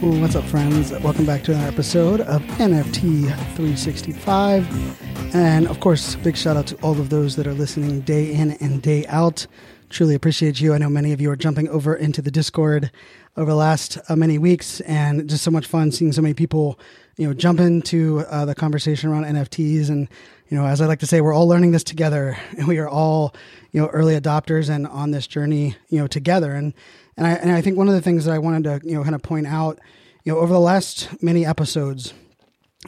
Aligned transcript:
What's 0.00 0.34
up, 0.34 0.44
friends? 0.44 0.92
Welcome 0.92 1.26
back 1.26 1.44
to 1.44 1.52
another 1.52 1.68
episode 1.68 2.22
of 2.22 2.40
NFT 2.42 3.24
365. 3.54 5.34
And 5.34 5.68
of 5.68 5.80
course, 5.80 6.14
big 6.16 6.38
shout 6.38 6.56
out 6.56 6.66
to 6.68 6.76
all 6.76 6.98
of 6.98 7.10
those 7.10 7.36
that 7.36 7.46
are 7.46 7.52
listening 7.52 8.00
day 8.00 8.32
in 8.32 8.52
and 8.52 8.80
day 8.80 9.04
out. 9.08 9.46
Truly 9.90 10.14
appreciate 10.14 10.58
you. 10.58 10.72
I 10.72 10.78
know 10.78 10.88
many 10.88 11.12
of 11.12 11.20
you 11.20 11.30
are 11.30 11.36
jumping 11.36 11.68
over 11.68 11.94
into 11.94 12.22
the 12.22 12.30
Discord 12.30 12.90
over 13.36 13.50
the 13.50 13.56
last 13.56 13.98
uh, 14.08 14.16
many 14.16 14.38
weeks, 14.38 14.80
and 14.80 15.28
just 15.28 15.44
so 15.44 15.50
much 15.50 15.66
fun 15.66 15.92
seeing 15.92 16.12
so 16.12 16.22
many 16.22 16.32
people, 16.32 16.80
you 17.16 17.26
know, 17.26 17.34
jump 17.34 17.60
into 17.60 18.20
uh, 18.30 18.46
the 18.46 18.54
conversation 18.54 19.10
around 19.10 19.24
NFTs. 19.24 19.90
And 19.90 20.08
you 20.48 20.56
know, 20.56 20.64
as 20.64 20.80
I 20.80 20.86
like 20.86 21.00
to 21.00 21.06
say, 21.06 21.20
we're 21.20 21.34
all 21.34 21.46
learning 21.46 21.72
this 21.72 21.84
together, 21.84 22.38
and 22.56 22.66
we 22.66 22.78
are 22.78 22.88
all, 22.88 23.34
you 23.70 23.80
know, 23.82 23.88
early 23.88 24.18
adopters 24.18 24.70
and 24.70 24.86
on 24.86 25.10
this 25.10 25.26
journey, 25.26 25.76
you 25.90 25.98
know, 25.98 26.06
together. 26.06 26.54
And 26.54 26.72
and 27.20 27.26
I, 27.26 27.32
and 27.32 27.52
I 27.52 27.60
think 27.60 27.76
one 27.76 27.86
of 27.86 27.94
the 27.94 28.00
things 28.00 28.24
that 28.24 28.32
I 28.32 28.38
wanted 28.38 28.64
to, 28.64 28.88
you 28.88 28.94
know, 28.94 29.02
kind 29.02 29.14
of 29.14 29.22
point 29.22 29.46
out, 29.46 29.78
you 30.24 30.32
know, 30.32 30.38
over 30.38 30.52
the 30.52 30.60
last 30.60 31.22
many 31.22 31.46
episodes, 31.46 32.12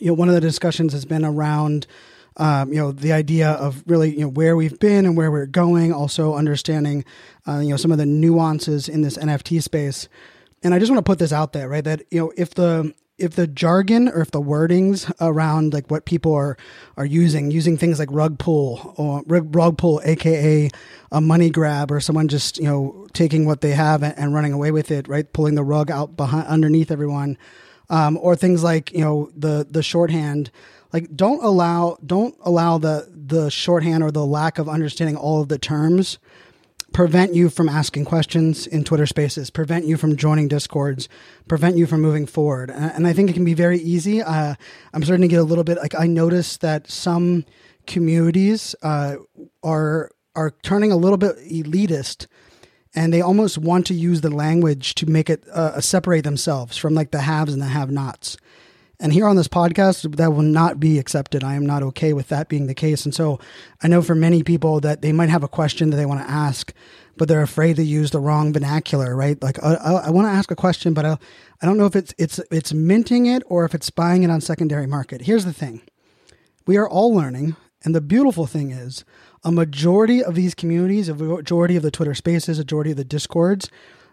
you 0.01 0.09
know, 0.09 0.15
one 0.15 0.29
of 0.29 0.35
the 0.35 0.41
discussions 0.41 0.93
has 0.93 1.05
been 1.05 1.25
around, 1.25 1.87
um, 2.37 2.73
you 2.73 2.79
know, 2.79 2.93
the 2.93 3.13
idea 3.13 3.51
of 3.51 3.83
really, 3.87 4.11
you 4.11 4.21
know, 4.21 4.29
where 4.29 4.57
we've 4.57 4.79
been 4.79 5.05
and 5.07 5.17
where 5.17 5.31
we're 5.31 5.47
going, 5.47 5.93
also 5.93 6.35
understanding, 6.35 7.05
uh, 7.47 7.59
you 7.59 7.71
know, 7.71 7.77
some 7.77 7.93
of 7.93 7.99
the 7.99 8.07
nuances 8.07 8.89
in 8.89 9.03
this 9.03 9.17
NFT 9.17 9.63
space. 9.63 10.09
And 10.63 10.73
I 10.73 10.79
just 10.79 10.91
want 10.91 10.99
to 10.99 11.11
put 11.11 11.19
this 11.19 11.33
out 11.33 11.53
there, 11.53 11.69
right? 11.69 11.85
That, 11.85 12.03
you 12.11 12.21
know, 12.21 12.33
if 12.37 12.55
the, 12.55 12.95
if 13.23 13.37
the 13.37 13.47
jargon 13.47 14.09
or 14.09 14.21
if 14.21 14.31
the 14.31 14.41
wordings 14.41 15.11
around 15.21 15.73
like 15.73 15.91
what 15.91 16.05
people 16.05 16.35
are 16.35 16.57
are 16.97 17.07
using 17.07 17.51
using 17.51 17.79
things 17.79 17.99
like 17.99 18.09
rug 18.11 18.39
pull 18.39 18.95
or 18.97 19.23
rug, 19.27 19.79
pull 19.79 20.01
aka 20.05 20.71
a 21.13 21.21
money 21.21 21.51
grab 21.51 21.93
or 21.93 22.01
someone 22.01 22.29
just 22.29 22.59
you 22.59 22.65
know 22.65 23.07
taking 23.13 23.47
what 23.47 23.61
they 23.61 23.71
have 23.71 24.03
and, 24.03 24.19
and 24.19 24.35
running 24.35 24.53
away 24.53 24.71
with 24.71 24.91
it 24.91 25.09
right? 25.09 25.33
Pulling 25.33 25.55
the 25.55 25.65
rug 25.65 25.91
out 25.91 26.17
behind 26.17 26.47
underneath 26.49 26.91
everyone. 26.91 27.39
Um, 27.91 28.17
or 28.23 28.37
things 28.37 28.63
like 28.63 28.91
you 28.93 29.01
know 29.01 29.31
the 29.37 29.67
the 29.69 29.83
shorthand. 29.83 30.51
Like 30.93 31.15
don't 31.15 31.43
allow 31.45 31.99
don't 32.05 32.35
allow 32.43 32.79
the 32.79 33.09
the 33.15 33.51
shorthand 33.51 34.03
or 34.03 34.11
the 34.11 34.27
lack 34.27 34.59
of 34.59 34.69
understanding 34.69 35.17
all 35.17 35.43
of 35.43 35.49
the 35.49 35.59
terms 35.59 36.19
prevent 36.93 37.35
you 37.35 37.49
from 37.49 37.69
asking 37.69 38.05
questions 38.05 38.67
in 38.67 38.85
Twitter 38.85 39.07
spaces, 39.07 39.51
prevent 39.51 39.87
you 39.87 39.97
from 39.97 40.17
joining 40.17 40.49
discords, 40.49 41.09
prevent 41.49 41.77
you 41.77 41.87
from 41.87 42.01
moving 42.01 42.27
forward. 42.27 42.71
And, 42.71 43.07
I 43.07 43.13
think 43.13 43.31
it 43.31 43.33
can 43.35 43.45
be 43.45 43.55
very 43.55 43.79
easy. 43.79 44.23
Uh, 44.23 44.55
I'm 44.93 45.03
starting 45.03 45.23
to 45.23 45.29
get 45.29 45.41
a 45.41 45.45
little 45.45 45.65
bit 45.65 45.79
like 45.79 45.95
I 45.95 46.07
noticed 46.07 46.61
that 46.61 46.91
some 46.91 47.45
communities 47.87 48.75
uh, 48.83 49.17
are 49.63 50.11
are 50.35 50.51
turning 50.63 50.93
a 50.93 50.97
little 50.97 51.19
bit 51.19 51.37
elitist 51.39 52.27
and 52.95 53.13
they 53.13 53.21
almost 53.21 53.59
want 53.59 53.87
to 53.87 53.95
use 53.95 54.21
the 54.21 54.31
language 54.31 54.95
to 54.95 55.07
make 55.07 55.31
it 55.31 55.47
uh, 55.49 55.81
separate 55.81 56.25
themselves 56.25 56.77
from 56.77 56.95
like 56.95 57.11
the 57.11 57.23
haves 57.23 57.53
and 57.53 57.63
the 57.63 57.67
have 57.67 57.91
nots. 57.91 58.37
And 59.03 59.13
here 59.13 59.27
on 59.27 59.35
this 59.35 59.49
podcast, 59.49 60.17
that 60.17 60.33
will 60.33 60.43
not 60.43 60.79
be 60.79 61.01
accepted. 61.01 61.43
I 61.43 61.55
am 61.55 61.67
not 61.67 61.83
okay 61.83 62.13
with 62.13 62.29
that 62.29 62.49
being 62.49 62.69
the 62.69 62.75
case. 62.75 63.05
And 63.05 63.13
so 63.13 63.41
I 63.83 63.89
know 63.89 64.01
for 64.01 64.15
many 64.15 64.45
people 64.45 64.79
that 64.79 65.03
they 65.03 65.11
might 65.11 65.29
have 65.29 65.43
a 65.43 65.49
question 65.49 65.91
that 65.91 65.97
they 65.97 66.07
want 66.07 66.25
to 66.25 66.31
ask, 66.31 66.73
but 67.17 67.27
they're 67.27 67.43
afraid 67.43 67.75
to 67.77 67.83
use 67.83 68.13
the 68.13 68.21
wrong 68.21 68.53
vernacular, 68.53 69.17
right? 69.17 69.43
Like, 69.43 69.61
uh, 69.61 69.67
uh, 69.67 69.79
I, 69.83 69.91
I, 69.91 70.07
I 70.07 70.11
want 70.11 70.27
to 70.27 70.31
ask 70.31 70.53
a 70.53 70.57
question, 70.57 70.95
but 70.95 71.05
I, 71.05 71.19
I 71.61 71.67
don't 71.67 71.79
know 71.79 71.87
if 71.87 71.97
it's, 71.97 72.15
it's, 72.17 72.39
it's 72.53 72.73
minting 72.73 73.27
it 73.27 73.43
or 73.47 73.65
if 73.65 73.75
it's 73.75 73.91
buying 73.91 74.23
it 74.23 74.31
on 74.31 74.41
secondary 74.41 74.87
market. 74.87 75.23
Here's 75.23 75.45
the 75.45 75.53
thing. 75.53 75.83
We 76.65 76.77
are 76.77 76.89
all 76.89 77.13
learning. 77.13 77.57
And 77.85 77.97
the 77.97 78.01
beautiful 78.01 78.47
thing 78.47 78.71
is 78.71 79.05
a 79.43 79.51
majority 79.51 80.23
of 80.23 80.37
these 80.37 80.55
communities, 80.55 81.09
a 81.09 81.15
majority 81.17 81.75
of 81.75 81.83
the 81.83 81.91
Twitter 81.91 82.15
spaces, 82.15 82.61
a 82.61 82.63
majority 82.63 82.93
of 82.93 82.97
the 82.97 83.05
discords, 83.05 83.69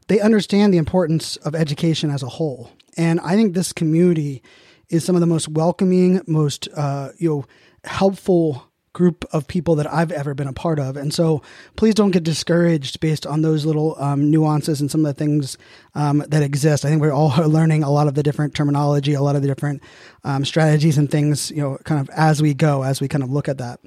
they 0.08 0.20
understand 0.20 0.74
the 0.74 0.80
importance 0.80 1.36
of 1.38 1.54
education 1.54 2.10
as 2.10 2.24
a 2.24 2.30
whole. 2.30 2.72
And 2.98 3.20
I 3.20 3.36
think 3.36 3.54
this 3.54 3.72
community 3.72 4.42
is 4.90 5.04
some 5.04 5.16
of 5.16 5.22
the 5.22 5.28
most 5.28 5.48
welcoming, 5.48 6.22
most 6.28 6.68
uh, 6.76 7.10
you 7.18 7.30
know 7.30 7.46
helpful 7.84 8.70
group 8.94 9.24
of 9.32 9.48
people 9.48 9.76
that 9.76 9.92
I've 9.92 10.12
ever 10.12 10.34
been 10.34 10.48
a 10.48 10.54
part 10.54 10.80
of. 10.80 10.98
And 10.98 11.14
so 11.14 11.42
please 11.76 11.94
don't 11.94 12.12
get 12.12 12.24
discouraged 12.24 13.00
based 13.00 13.26
on 13.26 13.42
those 13.42 13.66
little 13.66 13.96
um, 14.02 14.32
nuances 14.32 14.82
and 14.82 14.90
some 14.90 15.06
of 15.06 15.16
the 15.16 15.18
things 15.18 15.58
um, 15.96 16.24
that 16.28 16.42
exist. 16.42 16.84
I 16.84 16.90
think 16.90 17.02
we're 17.02 17.14
all 17.14 17.30
learning 17.48 17.84
a 17.84 17.92
lot 17.92 18.08
of 18.08 18.16
the 18.16 18.24
different 18.24 18.56
terminology, 18.56 19.14
a 19.14 19.22
lot 19.22 19.36
of 19.36 19.42
the 19.42 19.48
different 19.48 19.84
um, 20.24 20.44
strategies 20.44 20.98
and 20.98 21.10
things, 21.10 21.52
you 21.52 21.62
know, 21.62 21.78
kind 21.86 22.02
of 22.02 22.10
as 22.16 22.42
we 22.42 22.54
go, 22.54 22.84
as 22.84 23.00
we 23.00 23.08
kind 23.08 23.24
of 23.24 23.30
look 23.30 23.48
at 23.48 23.60
that. 23.60 23.80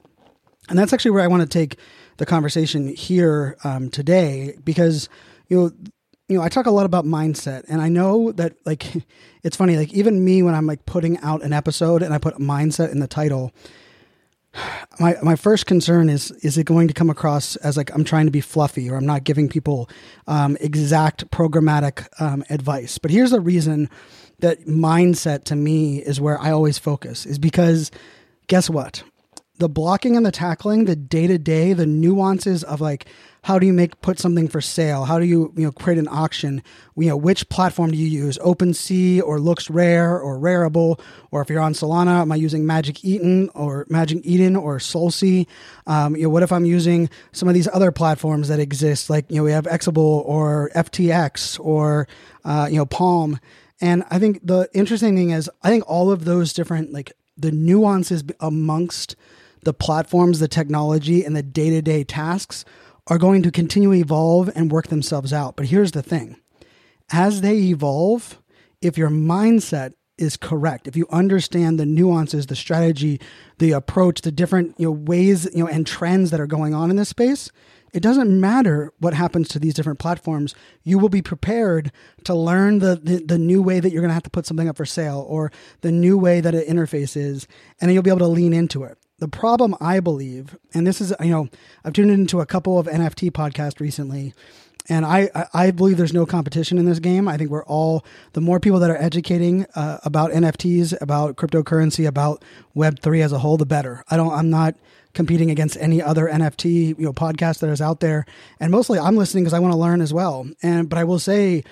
And 0.68 0.78
that's 0.78 0.92
actually 0.92 1.10
where 1.10 1.24
I 1.24 1.28
want 1.28 1.42
to 1.42 1.48
take 1.48 1.76
the 2.18 2.26
conversation 2.26 2.86
here 2.88 3.56
um, 3.64 3.90
today 3.90 4.56
because, 4.64 5.08
you 5.48 5.60
know, 5.60 5.70
you 6.32 6.38
know, 6.38 6.44
I 6.44 6.48
talk 6.48 6.66
a 6.66 6.70
lot 6.70 6.86
about 6.86 7.04
mindset, 7.04 7.64
and 7.68 7.80
I 7.82 7.88
know 7.88 8.32
that 8.32 8.54
like 8.64 8.86
it's 9.42 9.56
funny, 9.56 9.76
like 9.76 9.92
even 9.92 10.24
me 10.24 10.42
when 10.42 10.54
I'm 10.54 10.66
like 10.66 10.86
putting 10.86 11.18
out 11.18 11.42
an 11.42 11.52
episode 11.52 12.02
and 12.02 12.14
I 12.14 12.18
put 12.18 12.36
mindset 12.36 12.90
in 12.90 13.00
the 13.00 13.06
title, 13.06 13.52
my 15.00 15.16
my 15.22 15.36
first 15.36 15.66
concern 15.66 16.08
is 16.08 16.30
is 16.42 16.56
it 16.56 16.64
going 16.64 16.88
to 16.88 16.94
come 16.94 17.10
across 17.10 17.56
as 17.56 17.76
like 17.76 17.94
I'm 17.94 18.04
trying 18.04 18.26
to 18.26 18.32
be 18.32 18.40
fluffy 18.40 18.88
or 18.90 18.96
I'm 18.96 19.06
not 19.06 19.24
giving 19.24 19.48
people 19.48 19.90
um, 20.26 20.56
exact 20.60 21.30
programmatic 21.30 22.08
um, 22.20 22.44
advice. 22.48 22.96
But 22.96 23.10
here's 23.10 23.30
the 23.30 23.40
reason 23.40 23.90
that 24.38 24.66
mindset 24.66 25.44
to 25.44 25.56
me 25.56 25.98
is 25.98 26.20
where 26.20 26.40
I 26.40 26.50
always 26.50 26.78
focus 26.78 27.26
is 27.26 27.38
because 27.38 27.90
guess 28.46 28.70
what? 28.70 29.04
The 29.62 29.68
blocking 29.68 30.16
and 30.16 30.26
the 30.26 30.32
tackling, 30.32 30.86
the 30.86 30.96
day 30.96 31.28
to 31.28 31.38
day, 31.38 31.72
the 31.72 31.86
nuances 31.86 32.64
of 32.64 32.80
like 32.80 33.06
how 33.44 33.60
do 33.60 33.66
you 33.66 33.72
make 33.72 34.00
put 34.00 34.18
something 34.18 34.48
for 34.48 34.60
sale? 34.60 35.04
How 35.04 35.20
do 35.20 35.24
you 35.24 35.52
you 35.56 35.62
know 35.62 35.70
create 35.70 35.98
an 35.98 36.08
auction? 36.08 36.64
You 36.96 37.10
know 37.10 37.16
which 37.16 37.48
platform 37.48 37.92
do 37.92 37.96
you 37.96 38.08
use? 38.08 38.38
OpenSea 38.38 39.22
or 39.22 39.38
LooksRare 39.38 40.20
or 40.20 40.36
Rarible 40.40 40.98
Or 41.30 41.42
if 41.42 41.48
you're 41.48 41.60
on 41.60 41.74
Solana, 41.74 42.22
am 42.22 42.32
I 42.32 42.34
using 42.34 42.66
Magic 42.66 43.04
Eden 43.04 43.50
or 43.54 43.86
Magic 43.88 44.18
Eden 44.24 44.56
or 44.56 44.78
SolSea? 44.78 45.46
Um, 45.86 46.16
you 46.16 46.24
know 46.24 46.30
what 46.30 46.42
if 46.42 46.50
I'm 46.50 46.64
using 46.64 47.08
some 47.30 47.46
of 47.46 47.54
these 47.54 47.68
other 47.68 47.92
platforms 47.92 48.48
that 48.48 48.58
exist? 48.58 49.10
Like 49.10 49.30
you 49.30 49.36
know 49.36 49.44
we 49.44 49.52
have 49.52 49.66
Exable 49.66 50.24
or 50.26 50.72
FTX 50.74 51.60
or 51.64 52.08
uh, 52.44 52.66
you 52.68 52.78
know 52.78 52.86
Palm. 52.86 53.38
And 53.80 54.02
I 54.10 54.18
think 54.18 54.44
the 54.44 54.68
interesting 54.74 55.14
thing 55.14 55.30
is 55.30 55.48
I 55.62 55.68
think 55.68 55.84
all 55.86 56.10
of 56.10 56.24
those 56.24 56.52
different 56.52 56.92
like 56.92 57.12
the 57.36 57.52
nuances 57.52 58.24
amongst 58.40 59.14
the 59.62 59.74
platforms, 59.74 60.38
the 60.38 60.48
technology, 60.48 61.24
and 61.24 61.36
the 61.36 61.42
day 61.42 61.70
to 61.70 61.82
day 61.82 62.04
tasks 62.04 62.64
are 63.08 63.18
going 63.18 63.42
to 63.42 63.50
continue 63.50 63.90
to 63.90 64.00
evolve 64.00 64.50
and 64.54 64.70
work 64.70 64.88
themselves 64.88 65.32
out. 65.32 65.56
But 65.56 65.66
here's 65.66 65.92
the 65.92 66.02
thing 66.02 66.36
as 67.12 67.40
they 67.40 67.56
evolve, 67.58 68.40
if 68.80 68.96
your 68.96 69.10
mindset 69.10 69.92
is 70.18 70.36
correct, 70.36 70.86
if 70.86 70.96
you 70.96 71.06
understand 71.10 71.78
the 71.78 71.86
nuances, 71.86 72.46
the 72.46 72.56
strategy, 72.56 73.20
the 73.58 73.72
approach, 73.72 74.20
the 74.20 74.32
different 74.32 74.74
you 74.78 74.86
know, 74.86 74.92
ways 74.92 75.48
you 75.52 75.64
know, 75.64 75.68
and 75.68 75.86
trends 75.86 76.30
that 76.30 76.40
are 76.40 76.46
going 76.46 76.74
on 76.74 76.90
in 76.90 76.96
this 76.96 77.08
space, 77.08 77.50
it 77.92 78.02
doesn't 78.02 78.40
matter 78.40 78.92
what 79.00 79.14
happens 79.14 79.48
to 79.48 79.58
these 79.58 79.74
different 79.74 79.98
platforms. 79.98 80.54
You 80.82 80.98
will 80.98 81.08
be 81.08 81.22
prepared 81.22 81.92
to 82.24 82.34
learn 82.34 82.78
the, 82.78 82.96
the, 82.96 83.22
the 83.24 83.38
new 83.38 83.62
way 83.62 83.80
that 83.80 83.90
you're 83.90 84.00
going 84.00 84.10
to 84.10 84.14
have 84.14 84.22
to 84.22 84.30
put 84.30 84.46
something 84.46 84.68
up 84.68 84.76
for 84.76 84.86
sale 84.86 85.24
or 85.28 85.52
the 85.82 85.92
new 85.92 86.16
way 86.16 86.40
that 86.40 86.54
an 86.54 86.62
interface 86.62 87.16
is, 87.16 87.46
and 87.80 87.92
you'll 87.92 88.02
be 88.02 88.10
able 88.10 88.20
to 88.20 88.26
lean 88.26 88.54
into 88.54 88.84
it. 88.84 88.96
The 89.22 89.28
problem, 89.28 89.76
I 89.80 90.00
believe, 90.00 90.58
and 90.74 90.84
this 90.84 91.00
is, 91.00 91.14
you 91.20 91.30
know, 91.30 91.48
I've 91.84 91.92
tuned 91.92 92.10
into 92.10 92.40
a 92.40 92.44
couple 92.44 92.76
of 92.76 92.88
NFT 92.88 93.30
podcasts 93.30 93.78
recently, 93.78 94.34
and 94.88 95.06
I, 95.06 95.46
I 95.54 95.70
believe 95.70 95.96
there's 95.96 96.12
no 96.12 96.26
competition 96.26 96.76
in 96.76 96.86
this 96.86 96.98
game. 96.98 97.28
I 97.28 97.36
think 97.36 97.48
we're 97.48 97.64
all 97.66 98.04
the 98.32 98.40
more 98.40 98.58
people 98.58 98.80
that 98.80 98.90
are 98.90 98.96
educating 98.96 99.64
uh, 99.76 99.98
about 100.04 100.32
NFTs, 100.32 101.00
about 101.00 101.36
cryptocurrency, 101.36 102.04
about 102.04 102.44
Web 102.74 102.98
three 102.98 103.22
as 103.22 103.30
a 103.30 103.38
whole, 103.38 103.56
the 103.56 103.64
better. 103.64 104.02
I 104.10 104.16
don't. 104.16 104.32
I'm 104.32 104.50
not 104.50 104.74
competing 105.14 105.52
against 105.52 105.76
any 105.76 106.02
other 106.02 106.26
NFT 106.26 106.98
you 106.98 107.04
know 107.04 107.12
podcast 107.12 107.60
that 107.60 107.70
is 107.70 107.80
out 107.80 108.00
there, 108.00 108.26
and 108.58 108.72
mostly 108.72 108.98
I'm 108.98 109.14
listening 109.14 109.44
because 109.44 109.54
I 109.54 109.60
want 109.60 109.72
to 109.72 109.78
learn 109.78 110.00
as 110.00 110.12
well. 110.12 110.50
And 110.64 110.88
but 110.88 110.98
I 110.98 111.04
will 111.04 111.20
say, 111.20 111.62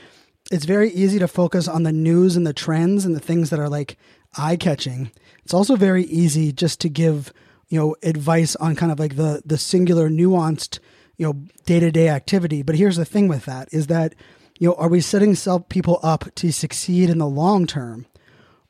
it's 0.52 0.66
very 0.66 0.90
easy 0.90 1.18
to 1.18 1.26
focus 1.26 1.66
on 1.66 1.82
the 1.82 1.92
news 1.92 2.36
and 2.36 2.46
the 2.46 2.52
trends 2.52 3.04
and 3.04 3.16
the 3.16 3.20
things 3.20 3.50
that 3.50 3.58
are 3.58 3.68
like 3.68 3.96
eye 4.36 4.56
catching. 4.56 5.10
It's 5.44 5.54
also 5.54 5.76
very 5.76 6.04
easy 6.04 6.52
just 6.52 6.80
to 6.80 6.88
give, 6.88 7.32
you 7.68 7.78
know, 7.78 7.96
advice 8.02 8.56
on 8.56 8.76
kind 8.76 8.92
of 8.92 8.98
like 8.98 9.16
the 9.16 9.42
the 9.44 9.58
singular 9.58 10.08
nuanced, 10.08 10.78
you 11.16 11.26
know, 11.26 11.32
day-to-day 11.66 12.08
activity. 12.08 12.62
But 12.62 12.76
here's 12.76 12.96
the 12.96 13.04
thing 13.04 13.28
with 13.28 13.44
that 13.46 13.68
is 13.72 13.88
that, 13.88 14.14
you 14.58 14.68
know, 14.68 14.74
are 14.74 14.88
we 14.88 15.00
setting 15.00 15.34
self 15.34 15.68
people 15.68 16.00
up 16.02 16.34
to 16.36 16.52
succeed 16.52 17.10
in 17.10 17.18
the 17.18 17.26
long 17.26 17.66
term? 17.66 18.06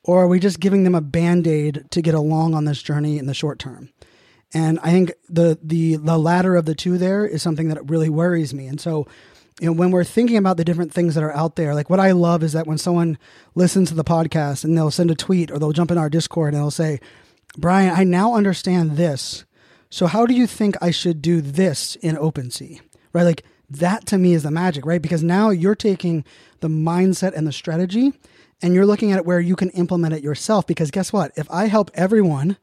Or 0.03 0.23
are 0.23 0.27
we 0.27 0.39
just 0.39 0.59
giving 0.59 0.83
them 0.83 0.95
a 0.95 1.01
band-aid 1.01 1.85
to 1.91 2.01
get 2.01 2.15
along 2.15 2.55
on 2.55 2.65
this 2.65 2.81
journey 2.81 3.19
in 3.19 3.27
the 3.27 3.35
short 3.35 3.59
term? 3.59 3.89
And 4.53 4.79
I 4.79 4.91
think 4.91 5.13
the 5.29 5.57
the 5.61 5.95
the 5.97 6.17
latter 6.17 6.55
of 6.55 6.65
the 6.65 6.75
two 6.75 6.97
there 6.97 7.25
is 7.25 7.41
something 7.41 7.69
that 7.69 7.89
really 7.89 8.09
worries 8.09 8.53
me. 8.53 8.67
And 8.67 8.81
so, 8.81 9.07
you 9.61 9.67
know, 9.67 9.73
when 9.73 9.91
we're 9.91 10.03
thinking 10.03 10.37
about 10.37 10.57
the 10.57 10.65
different 10.65 10.91
things 10.91 11.13
that 11.13 11.23
are 11.23 11.35
out 11.35 11.55
there, 11.55 11.75
like 11.75 11.87
what 11.87 11.99
I 11.99 12.13
love 12.13 12.41
is 12.41 12.53
that 12.53 12.65
when 12.65 12.79
someone 12.79 13.19
listens 13.53 13.89
to 13.89 13.95
the 13.95 14.03
podcast 14.03 14.63
and 14.63 14.75
they'll 14.75 14.89
send 14.89 15.11
a 15.11 15.15
tweet 15.15 15.51
or 15.51 15.59
they'll 15.59 15.71
jump 15.71 15.91
in 15.91 15.99
our 15.99 16.09
Discord 16.09 16.55
and 16.55 16.63
they'll 16.63 16.71
say, 16.71 16.99
"Brian, 17.55 17.93
I 17.95 18.03
now 18.03 18.33
understand 18.33 18.97
this. 18.97 19.45
So 19.91 20.07
how 20.07 20.25
do 20.25 20.33
you 20.33 20.47
think 20.47 20.77
I 20.81 20.89
should 20.89 21.21
do 21.21 21.41
this 21.41 21.95
in 21.97 22.15
OpenSea?" 22.15 22.81
Right? 23.13 23.23
Like 23.23 23.43
that 23.69 24.07
to 24.07 24.17
me 24.17 24.33
is 24.33 24.41
the 24.41 24.49
magic, 24.49 24.83
right? 24.83 25.01
Because 25.01 25.21
now 25.21 25.51
you're 25.51 25.75
taking 25.75 26.25
the 26.61 26.67
mindset 26.67 27.33
and 27.35 27.45
the 27.45 27.51
strategy 27.51 28.13
and 28.63 28.73
you're 28.73 28.87
looking 28.87 29.11
at 29.11 29.19
it 29.19 29.27
where 29.27 29.39
you 29.39 29.55
can 29.55 29.69
implement 29.71 30.15
it 30.15 30.23
yourself 30.23 30.65
because 30.65 30.89
guess 30.89 31.13
what? 31.13 31.33
If 31.35 31.49
I 31.51 31.67
help 31.67 31.91
everyone 31.93 32.57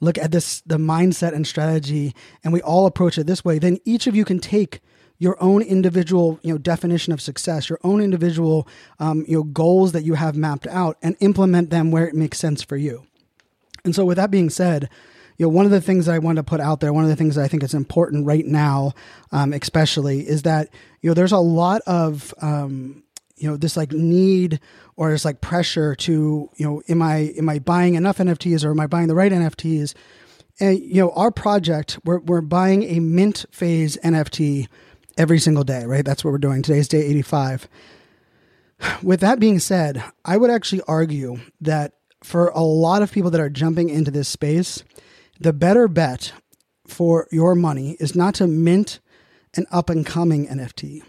look 0.00 0.18
at 0.18 0.30
this 0.30 0.60
the 0.66 0.76
mindset 0.76 1.32
and 1.32 1.46
strategy 1.46 2.14
and 2.42 2.52
we 2.52 2.60
all 2.60 2.84
approach 2.84 3.16
it 3.16 3.26
this 3.26 3.44
way 3.44 3.58
then 3.58 3.78
each 3.86 4.06
of 4.06 4.14
you 4.14 4.26
can 4.26 4.40
take 4.40 4.82
your 5.18 5.36
own 5.42 5.62
individual 5.62 6.38
you 6.42 6.52
know 6.52 6.58
definition 6.58 7.12
of 7.12 7.20
success 7.20 7.68
your 7.68 7.78
own 7.84 8.00
individual 8.00 8.66
um, 8.98 9.24
you 9.28 9.36
know 9.36 9.44
goals 9.44 9.92
that 9.92 10.04
you 10.04 10.14
have 10.14 10.36
mapped 10.36 10.66
out 10.66 10.96
and 11.02 11.16
implement 11.20 11.70
them 11.70 11.90
where 11.90 12.06
it 12.06 12.14
makes 12.14 12.38
sense 12.38 12.62
for 12.62 12.76
you. 12.76 13.04
And 13.84 13.94
so 13.94 14.04
with 14.04 14.16
that 14.16 14.30
being 14.30 14.50
said 14.50 14.88
you 15.36 15.46
know 15.46 15.50
one 15.50 15.64
of 15.64 15.70
the 15.70 15.80
things 15.80 16.06
that 16.06 16.14
i 16.14 16.18
want 16.18 16.36
to 16.36 16.42
put 16.42 16.60
out 16.60 16.80
there 16.80 16.92
one 16.92 17.04
of 17.04 17.10
the 17.10 17.16
things 17.16 17.34
that 17.34 17.44
i 17.44 17.48
think 17.48 17.62
is 17.62 17.74
important 17.74 18.26
right 18.26 18.46
now 18.46 18.92
um, 19.32 19.52
especially 19.52 20.20
is 20.20 20.42
that 20.42 20.68
you 21.00 21.10
know 21.10 21.14
there's 21.14 21.32
a 21.32 21.38
lot 21.38 21.80
of 21.86 22.32
um, 22.40 23.02
you 23.36 23.48
know 23.48 23.56
this 23.56 23.76
like 23.76 23.92
need 23.92 24.60
or 24.96 25.10
this 25.10 25.24
like 25.24 25.40
pressure 25.40 25.94
to 25.94 26.48
you 26.56 26.66
know 26.66 26.82
am 26.88 27.02
i 27.02 27.32
am 27.36 27.48
i 27.48 27.58
buying 27.58 27.94
enough 27.94 28.18
nfts 28.18 28.64
or 28.64 28.70
am 28.70 28.80
i 28.80 28.86
buying 28.86 29.08
the 29.08 29.14
right 29.14 29.32
nfts 29.32 29.94
and 30.60 30.78
you 30.78 31.02
know 31.02 31.10
our 31.10 31.30
project 31.30 31.98
we're, 32.04 32.20
we're 32.20 32.40
buying 32.40 32.82
a 32.84 33.00
mint 33.00 33.44
phase 33.50 33.96
nft 34.04 34.66
every 35.16 35.38
single 35.38 35.64
day 35.64 35.84
right? 35.84 36.04
That's 36.04 36.24
what 36.24 36.30
we're 36.30 36.38
doing. 36.38 36.62
Today's 36.62 36.88
day 36.88 37.04
85 37.04 37.68
with 39.02 39.20
that 39.20 39.38
being 39.38 39.60
said 39.60 40.02
i 40.24 40.36
would 40.36 40.50
actually 40.50 40.82
argue 40.88 41.38
that 41.60 41.92
for 42.24 42.48
a 42.48 42.60
lot 42.60 43.02
of 43.02 43.12
people 43.12 43.30
that 43.30 43.40
are 43.40 43.48
jumping 43.48 43.88
into 43.88 44.10
this 44.10 44.28
space 44.28 44.82
the 45.38 45.52
better 45.52 45.86
bet 45.86 46.32
for 46.84 47.28
your 47.30 47.54
money 47.54 47.96
is 48.00 48.16
not 48.16 48.34
to 48.34 48.48
mint 48.48 48.98
an 49.56 49.64
up 49.70 49.88
and 49.88 50.04
coming 50.04 50.48
nft 50.48 51.02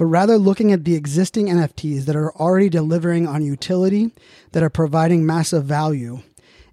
but 0.00 0.06
rather 0.06 0.38
looking 0.38 0.72
at 0.72 0.86
the 0.86 0.94
existing 0.94 1.48
NFTs 1.48 2.06
that 2.06 2.16
are 2.16 2.34
already 2.36 2.70
delivering 2.70 3.28
on 3.28 3.44
utility, 3.44 4.14
that 4.52 4.62
are 4.62 4.70
providing 4.70 5.26
massive 5.26 5.66
value, 5.66 6.22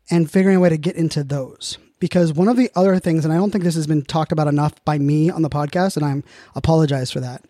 and 0.10 0.32
figuring 0.32 0.56
a 0.56 0.60
way 0.62 0.70
to 0.70 0.78
get 0.78 0.96
into 0.96 1.26
those. 1.26 1.78
Because 2.00 2.32
one 2.34 2.48
of 2.48 2.58
the 2.58 2.70
other 2.76 3.00
things, 3.00 3.26
and 3.26 3.34
I 3.34 3.38
don't 3.38 3.52
think 3.52 3.64
this 3.64 3.76
has 3.76 3.88
been 3.88 4.04
talked 4.04 4.32
about 4.32 4.48
enough 4.48 4.74
by 4.86 5.00
me 5.00 5.30
on 5.30 5.42
the 5.42 5.50
podcast, 5.50 5.98
and 5.98 6.06
I 6.06 6.22
apologize 6.56 7.12
for 7.12 7.20
that, 7.20 7.46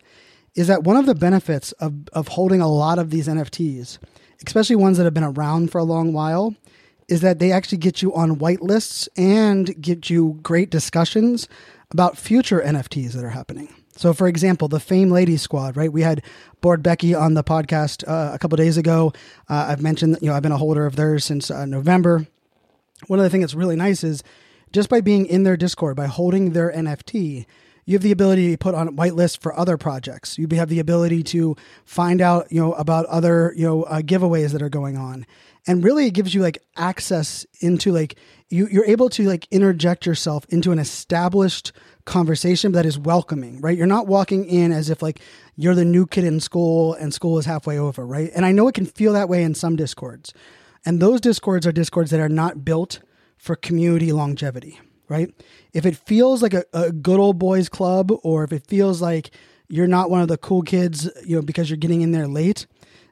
is 0.54 0.66
that 0.68 0.84
one 0.84 0.96
of 0.96 1.06
the 1.06 1.14
benefits 1.14 1.72
of, 1.72 2.08
of 2.12 2.28
holding 2.28 2.60
a 2.60 2.68
lot 2.68 2.98
of 2.98 3.10
these 3.10 3.28
NFTs, 3.28 3.98
especially 4.46 4.76
ones 4.76 4.96
that 4.96 5.04
have 5.04 5.14
been 5.14 5.22
around 5.22 5.70
for 5.70 5.78
a 5.78 5.84
long 5.84 6.12
while, 6.12 6.54
is 7.08 7.20
that 7.22 7.38
they 7.38 7.52
actually 7.52 7.78
get 7.78 8.02
you 8.02 8.14
on 8.14 8.36
whitelists 8.36 9.08
and 9.16 9.80
get 9.80 10.10
you 10.10 10.38
great 10.42 10.70
discussions 10.70 11.48
about 11.90 12.18
future 12.18 12.60
NFTs 12.60 13.12
that 13.12 13.24
are 13.24 13.30
happening. 13.30 13.72
So, 13.96 14.12
for 14.12 14.28
example, 14.28 14.68
the 14.68 14.78
Fame 14.78 15.10
Ladies 15.10 15.42
Squad, 15.42 15.76
right? 15.76 15.92
We 15.92 16.02
had 16.02 16.22
Board 16.60 16.82
Becky 16.82 17.14
on 17.14 17.34
the 17.34 17.42
podcast 17.42 18.06
uh, 18.06 18.32
a 18.32 18.38
couple 18.38 18.56
days 18.56 18.76
ago. 18.76 19.12
Uh, 19.48 19.66
I've 19.68 19.82
mentioned 19.82 20.18
you 20.20 20.28
know, 20.28 20.34
I've 20.34 20.42
been 20.42 20.52
a 20.52 20.56
holder 20.56 20.86
of 20.86 20.94
theirs 20.94 21.24
since 21.24 21.50
uh, 21.50 21.66
November. 21.66 22.26
One 23.06 23.18
of 23.18 23.22
the 23.22 23.30
things 23.30 23.42
that's 23.42 23.54
really 23.54 23.76
nice 23.76 24.02
is 24.02 24.22
just 24.72 24.88
by 24.88 25.00
being 25.00 25.26
in 25.26 25.44
their 25.44 25.56
Discord, 25.56 25.96
by 25.96 26.06
holding 26.06 26.52
their 26.52 26.72
NFT, 26.72 27.46
you 27.88 27.94
have 27.94 28.02
the 28.02 28.12
ability 28.12 28.50
to 28.50 28.58
put 28.58 28.74
on 28.74 28.88
a 28.88 28.92
whitelist 28.92 29.40
for 29.40 29.58
other 29.58 29.78
projects. 29.78 30.36
You 30.36 30.46
have 30.52 30.68
the 30.68 30.78
ability 30.78 31.22
to 31.22 31.56
find 31.86 32.20
out, 32.20 32.52
you 32.52 32.60
know, 32.60 32.74
about 32.74 33.06
other, 33.06 33.54
you 33.56 33.64
know, 33.64 33.84
uh, 33.84 34.02
giveaways 34.02 34.52
that 34.52 34.60
are 34.60 34.68
going 34.68 34.98
on. 34.98 35.24
And 35.66 35.82
really 35.82 36.06
it 36.06 36.12
gives 36.12 36.34
you 36.34 36.42
like 36.42 36.58
access 36.76 37.46
into 37.60 37.90
like 37.90 38.16
you 38.50 38.68
you're 38.70 38.84
able 38.84 39.08
to 39.10 39.24
like 39.24 39.48
interject 39.50 40.04
yourself 40.04 40.44
into 40.50 40.70
an 40.70 40.78
established 40.78 41.72
conversation 42.04 42.72
that 42.72 42.84
is 42.84 42.98
welcoming, 42.98 43.58
right? 43.62 43.76
You're 43.76 43.86
not 43.86 44.06
walking 44.06 44.44
in 44.44 44.70
as 44.70 44.90
if 44.90 45.00
like 45.00 45.20
you're 45.56 45.74
the 45.74 45.84
new 45.84 46.06
kid 46.06 46.24
in 46.24 46.40
school 46.40 46.92
and 46.92 47.14
school 47.14 47.38
is 47.38 47.46
halfway 47.46 47.78
over, 47.78 48.06
right? 48.06 48.30
And 48.34 48.44
I 48.44 48.52
know 48.52 48.68
it 48.68 48.74
can 48.74 48.86
feel 48.86 49.14
that 49.14 49.30
way 49.30 49.42
in 49.42 49.54
some 49.54 49.76
discords. 49.76 50.34
And 50.84 51.00
those 51.00 51.20
discords 51.20 51.66
are 51.66 51.72
discords 51.72 52.10
that 52.10 52.20
are 52.20 52.28
not 52.28 52.64
built 52.64 53.00
for 53.36 53.54
community 53.54 54.12
longevity, 54.12 54.80
right? 55.08 55.30
If 55.72 55.86
it 55.86 55.96
feels 55.96 56.42
like 56.42 56.54
a, 56.54 56.64
a 56.72 56.92
good 56.92 57.20
old 57.20 57.38
boys 57.38 57.68
club 57.68 58.10
or 58.22 58.44
if 58.44 58.52
it 58.52 58.66
feels 58.66 59.00
like 59.00 59.30
you're 59.68 59.86
not 59.86 60.10
one 60.10 60.20
of 60.20 60.28
the 60.28 60.38
cool 60.38 60.62
kids, 60.62 61.10
you 61.24 61.36
know, 61.36 61.42
because 61.42 61.70
you're 61.70 61.76
getting 61.76 62.00
in 62.00 62.12
there 62.12 62.26
late, 62.26 62.66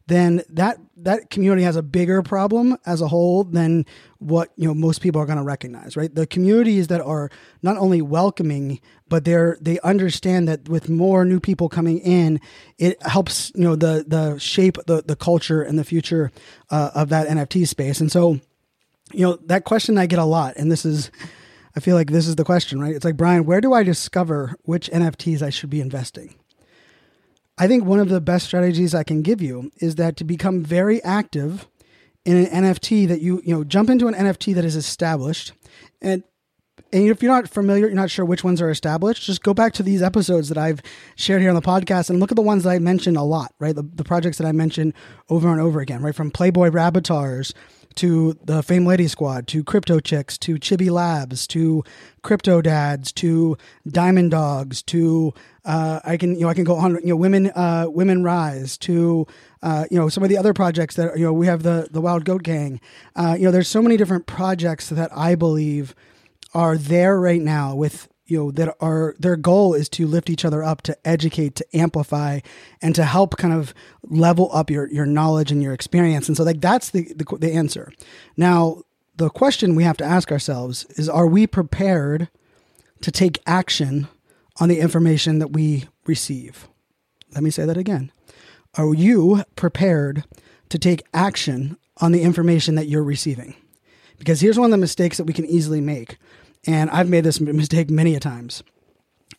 then 0.06 0.42
that 0.48 0.78
that 0.96 1.30
community 1.30 1.62
has 1.62 1.76
a 1.76 1.82
bigger 1.82 2.22
problem 2.22 2.76
as 2.86 3.00
a 3.00 3.08
whole 3.08 3.44
than 3.44 3.84
what 4.18 4.52
you 4.56 4.66
know 4.66 4.74
most 4.74 5.00
people 5.00 5.20
are 5.20 5.26
going 5.26 5.38
to 5.38 5.44
recognize 5.44 5.96
right? 5.96 6.14
The 6.14 6.26
communities 6.26 6.88
that 6.88 7.00
are 7.00 7.30
not 7.62 7.76
only 7.76 8.02
welcoming 8.02 8.80
but 9.08 9.24
they're 9.24 9.56
they 9.60 9.78
understand 9.80 10.48
that 10.48 10.68
with 10.68 10.88
more 10.88 11.24
new 11.24 11.40
people 11.40 11.68
coming 11.68 11.98
in 11.98 12.40
it 12.78 13.00
helps 13.02 13.52
you 13.54 13.62
know 13.62 13.76
the 13.76 14.04
the 14.06 14.38
shape 14.38 14.78
the 14.86 15.02
the 15.02 15.16
culture 15.16 15.62
and 15.62 15.78
the 15.78 15.84
future 15.84 16.30
uh, 16.70 16.90
of 16.94 17.08
that 17.10 17.28
nft 17.28 17.66
space. 17.68 18.00
And 18.00 18.10
so 18.10 18.40
you 19.12 19.26
know 19.26 19.36
that 19.46 19.64
question 19.64 19.98
i 19.98 20.06
get 20.06 20.18
a 20.18 20.24
lot 20.24 20.54
and 20.56 20.70
this 20.70 20.84
is 20.84 21.10
i 21.76 21.80
feel 21.80 21.94
like 21.94 22.10
this 22.10 22.26
is 22.26 22.36
the 22.36 22.44
question 22.44 22.80
right? 22.80 22.94
It's 22.94 23.04
like 23.04 23.16
brian 23.16 23.44
where 23.44 23.60
do 23.60 23.72
i 23.72 23.82
discover 23.82 24.56
which 24.62 24.90
nfts 24.90 25.42
i 25.42 25.50
should 25.50 25.70
be 25.70 25.80
investing? 25.80 26.34
I 27.58 27.68
think 27.68 27.84
one 27.84 28.00
of 28.00 28.10
the 28.10 28.20
best 28.20 28.46
strategies 28.46 28.94
I 28.94 29.02
can 29.02 29.22
give 29.22 29.40
you 29.40 29.72
is 29.78 29.94
that 29.94 30.16
to 30.18 30.24
become 30.24 30.62
very 30.62 31.02
active 31.02 31.66
in 32.26 32.36
an 32.36 32.64
NFT 32.64 33.08
that 33.08 33.20
you, 33.20 33.40
you 33.44 33.54
know, 33.54 33.64
jump 33.64 33.88
into 33.88 34.08
an 34.08 34.14
NFT 34.14 34.54
that 34.54 34.64
is 34.64 34.76
established 34.76 35.52
and 36.02 36.22
and 36.92 37.08
if 37.08 37.22
you're 37.22 37.32
not 37.32 37.48
familiar, 37.48 37.86
you're 37.86 37.96
not 37.96 38.10
sure 38.10 38.24
which 38.24 38.44
ones 38.44 38.60
are 38.60 38.70
established, 38.70 39.24
just 39.24 39.42
go 39.42 39.52
back 39.52 39.72
to 39.74 39.82
these 39.82 40.02
episodes 40.02 40.48
that 40.50 40.58
I've 40.58 40.82
shared 41.16 41.40
here 41.40 41.50
on 41.50 41.56
the 41.56 41.62
podcast 41.62 42.10
and 42.10 42.20
look 42.20 42.30
at 42.30 42.36
the 42.36 42.42
ones 42.42 42.62
that 42.62 42.70
I 42.70 42.78
mentioned 42.78 43.16
a 43.16 43.22
lot, 43.22 43.52
right? 43.58 43.74
The, 43.74 43.82
the 43.82 44.04
projects 44.04 44.38
that 44.38 44.46
I 44.46 44.52
mentioned 44.52 44.94
over 45.28 45.50
and 45.50 45.60
over 45.60 45.80
again, 45.80 46.02
right? 46.02 46.14
From 46.14 46.30
Playboy 46.30 46.70
Rabbitars 46.70 47.54
to 47.96 48.38
the 48.44 48.62
Fame 48.62 48.86
Lady 48.86 49.08
Squad, 49.08 49.46
to 49.48 49.64
Crypto 49.64 50.00
Chicks, 50.00 50.38
to 50.38 50.56
Chibi 50.56 50.90
Labs, 50.90 51.46
to 51.48 51.82
Crypto 52.22 52.62
Dads, 52.62 53.12
to 53.12 53.56
Diamond 53.86 54.30
Dogs, 54.30 54.82
to 54.84 55.34
uh, 55.64 56.00
I 56.04 56.16
can 56.16 56.34
you 56.34 56.42
know 56.42 56.48
I 56.48 56.54
can 56.54 56.64
go 56.64 56.76
on 56.76 56.94
you 57.02 57.08
know 57.08 57.16
women 57.16 57.50
uh, 57.54 57.86
women 57.88 58.22
rise 58.22 58.78
to 58.78 59.26
uh, 59.62 59.84
you 59.90 59.98
know 59.98 60.08
some 60.08 60.22
of 60.22 60.28
the 60.28 60.38
other 60.38 60.54
projects 60.54 60.96
that 60.96 61.18
you 61.18 61.24
know 61.24 61.32
we 61.32 61.46
have 61.46 61.62
the 61.62 61.88
the 61.90 62.00
Wild 62.00 62.24
Goat 62.24 62.42
Gang. 62.42 62.80
Uh, 63.14 63.36
you 63.38 63.44
know 63.44 63.50
there's 63.50 63.68
so 63.68 63.82
many 63.82 63.96
different 63.96 64.26
projects 64.26 64.88
that 64.88 65.10
I 65.16 65.34
believe 65.34 65.94
are 66.54 66.76
there 66.78 67.20
right 67.20 67.42
now 67.42 67.74
with 67.74 68.08
you 68.26 68.38
know 68.38 68.50
that 68.50 68.76
are 68.80 69.14
their 69.18 69.36
goal 69.36 69.74
is 69.74 69.88
to 69.90 70.06
lift 70.06 70.28
each 70.28 70.44
other 70.44 70.62
up 70.62 70.82
to 70.82 70.96
educate 71.06 71.54
to 71.56 71.76
amplify 71.76 72.40
and 72.82 72.94
to 72.94 73.04
help 73.04 73.36
kind 73.36 73.54
of 73.54 73.72
level 74.02 74.50
up 74.52 74.70
your 74.70 74.88
your 74.88 75.06
knowledge 75.06 75.52
and 75.52 75.62
your 75.62 75.72
experience. 75.72 76.28
And 76.28 76.36
so 76.36 76.44
like 76.44 76.60
that's 76.60 76.90
the 76.90 77.12
the, 77.14 77.24
the 77.38 77.52
answer. 77.52 77.92
Now 78.36 78.82
the 79.16 79.30
question 79.30 79.74
we 79.74 79.84
have 79.84 79.96
to 79.98 80.04
ask 80.04 80.30
ourselves 80.30 80.84
is 80.96 81.08
are 81.08 81.26
we 81.26 81.46
prepared 81.46 82.28
to 83.00 83.10
take 83.10 83.40
action 83.46 84.08
on 84.58 84.68
the 84.68 84.80
information 84.80 85.38
that 85.38 85.52
we 85.52 85.86
receive? 86.06 86.68
Let 87.32 87.42
me 87.42 87.50
say 87.50 87.64
that 87.64 87.76
again. 87.76 88.10
Are 88.74 88.94
you 88.94 89.44
prepared 89.54 90.24
to 90.68 90.78
take 90.78 91.04
action 91.14 91.76
on 91.98 92.12
the 92.12 92.22
information 92.22 92.74
that 92.74 92.88
you're 92.88 93.02
receiving? 93.02 93.54
Because 94.18 94.40
here's 94.40 94.58
one 94.58 94.66
of 94.66 94.70
the 94.70 94.78
mistakes 94.78 95.16
that 95.16 95.24
we 95.24 95.32
can 95.32 95.46
easily 95.46 95.80
make 95.80 96.18
and 96.66 96.90
I've 96.90 97.08
made 97.08 97.24
this 97.24 97.40
mistake 97.40 97.90
many 97.90 98.14
a 98.14 98.20
times, 98.20 98.62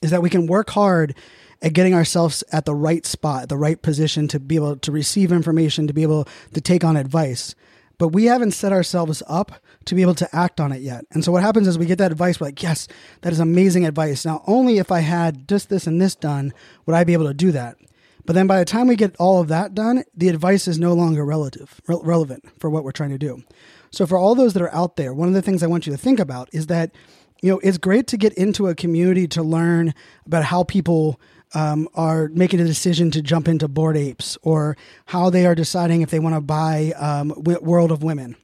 is 0.02 0.12
that 0.12 0.22
we 0.22 0.30
can 0.30 0.48
work 0.48 0.70
hard 0.72 1.16
at 1.62 1.74
getting 1.74 1.94
ourselves 1.94 2.44
at 2.52 2.66
the 2.66 2.76
right 2.76 3.06
spot, 3.06 3.50
the 3.50 3.58
right 3.58 3.82
position 3.82 4.28
to 4.28 4.40
be 4.40 4.56
able 4.56 4.78
to 4.78 4.92
receive 4.92 5.32
information, 5.32 5.88
to 5.88 5.94
be 5.94 6.04
able 6.04 6.28
to 6.54 6.62
take 6.62 6.84
on 6.84 6.96
advice. 6.96 7.56
But 7.98 8.10
we 8.10 8.26
haven't 8.26 8.52
set 8.52 8.72
ourselves 8.72 9.24
up 9.28 9.54
to 9.86 9.96
be 9.96 10.04
able 10.04 10.14
to 10.16 10.36
act 10.36 10.60
on 10.62 10.72
it 10.72 10.82
yet. 10.82 11.06
And 11.12 11.24
so 11.24 11.32
what 11.32 11.42
happens 11.42 11.68
is 11.68 11.80
we 11.80 11.88
get 11.88 11.98
that 11.98 12.12
advice, 12.12 12.40
we're 12.40 12.48
like, 12.48 12.62
yes, 12.62 12.88
that 13.22 13.34
is 13.34 13.40
amazing 13.40 13.86
advice. 13.86 14.24
Now, 14.24 14.44
only 14.46 14.78
if 14.78 14.92
I 14.92 15.00
had 15.00 15.48
just 15.48 15.70
this 15.70 15.88
and 15.88 16.00
this 16.00 16.14
done 16.14 16.54
would 16.86 16.96
I 16.96 17.04
be 17.04 17.14
able 17.14 17.26
to 17.26 17.34
do 17.34 17.52
that. 17.54 17.78
But 18.26 18.34
then 18.34 18.46
by 18.46 18.60
the 18.60 18.66
time 18.66 18.88
we 18.88 18.98
get 18.98 19.16
all 19.18 19.42
of 19.42 19.48
that 19.48 19.74
done, 19.74 20.04
the 20.16 20.28
advice 20.28 20.68
is 20.68 20.78
no 20.78 20.94
longer 20.94 21.26
relative, 21.26 21.82
re- 21.88 21.98
relevant 22.04 22.44
for 22.60 22.70
what 22.70 22.84
we're 22.84 22.92
trying 22.92 23.12
to 23.12 23.18
do. 23.18 23.42
So 23.90 24.06
for 24.06 24.18
all 24.18 24.36
those 24.36 24.54
that 24.54 24.62
are 24.62 24.74
out 24.76 24.98
there, 24.98 25.14
one 25.14 25.30
of 25.30 25.34
the 25.34 25.42
things 25.42 25.64
I 25.64 25.68
want 25.68 25.88
you 25.88 25.94
to 25.94 25.98
think 25.98 26.20
about 26.20 26.50
is 26.52 26.68
that 26.68 26.92
you 27.42 27.52
know 27.52 27.60
it's 27.60 27.78
great 27.78 28.08
to 28.08 28.18
get 28.18 28.34
into 28.34 28.68
a 28.68 28.76
community 28.76 29.28
to 29.30 29.44
learn 29.44 29.94
about 30.26 30.44
how 30.44 30.64
people 30.64 31.20
um, 31.54 31.88
are 31.96 32.30
making 32.30 32.60
a 32.60 32.66
decision 32.66 33.12
to 33.12 33.22
jump 33.22 33.48
into 33.48 33.68
Bored 33.68 33.98
Apes 33.98 34.38
or 34.42 34.76
how 35.06 35.30
they 35.30 35.46
are 35.46 35.56
deciding 35.56 36.02
if 36.02 36.10
they 36.10 36.20
want 36.20 36.36
to 36.36 36.42
buy 36.42 36.92
um, 36.98 37.34
World 37.38 37.92
of 37.92 38.04
Women. 38.04 38.36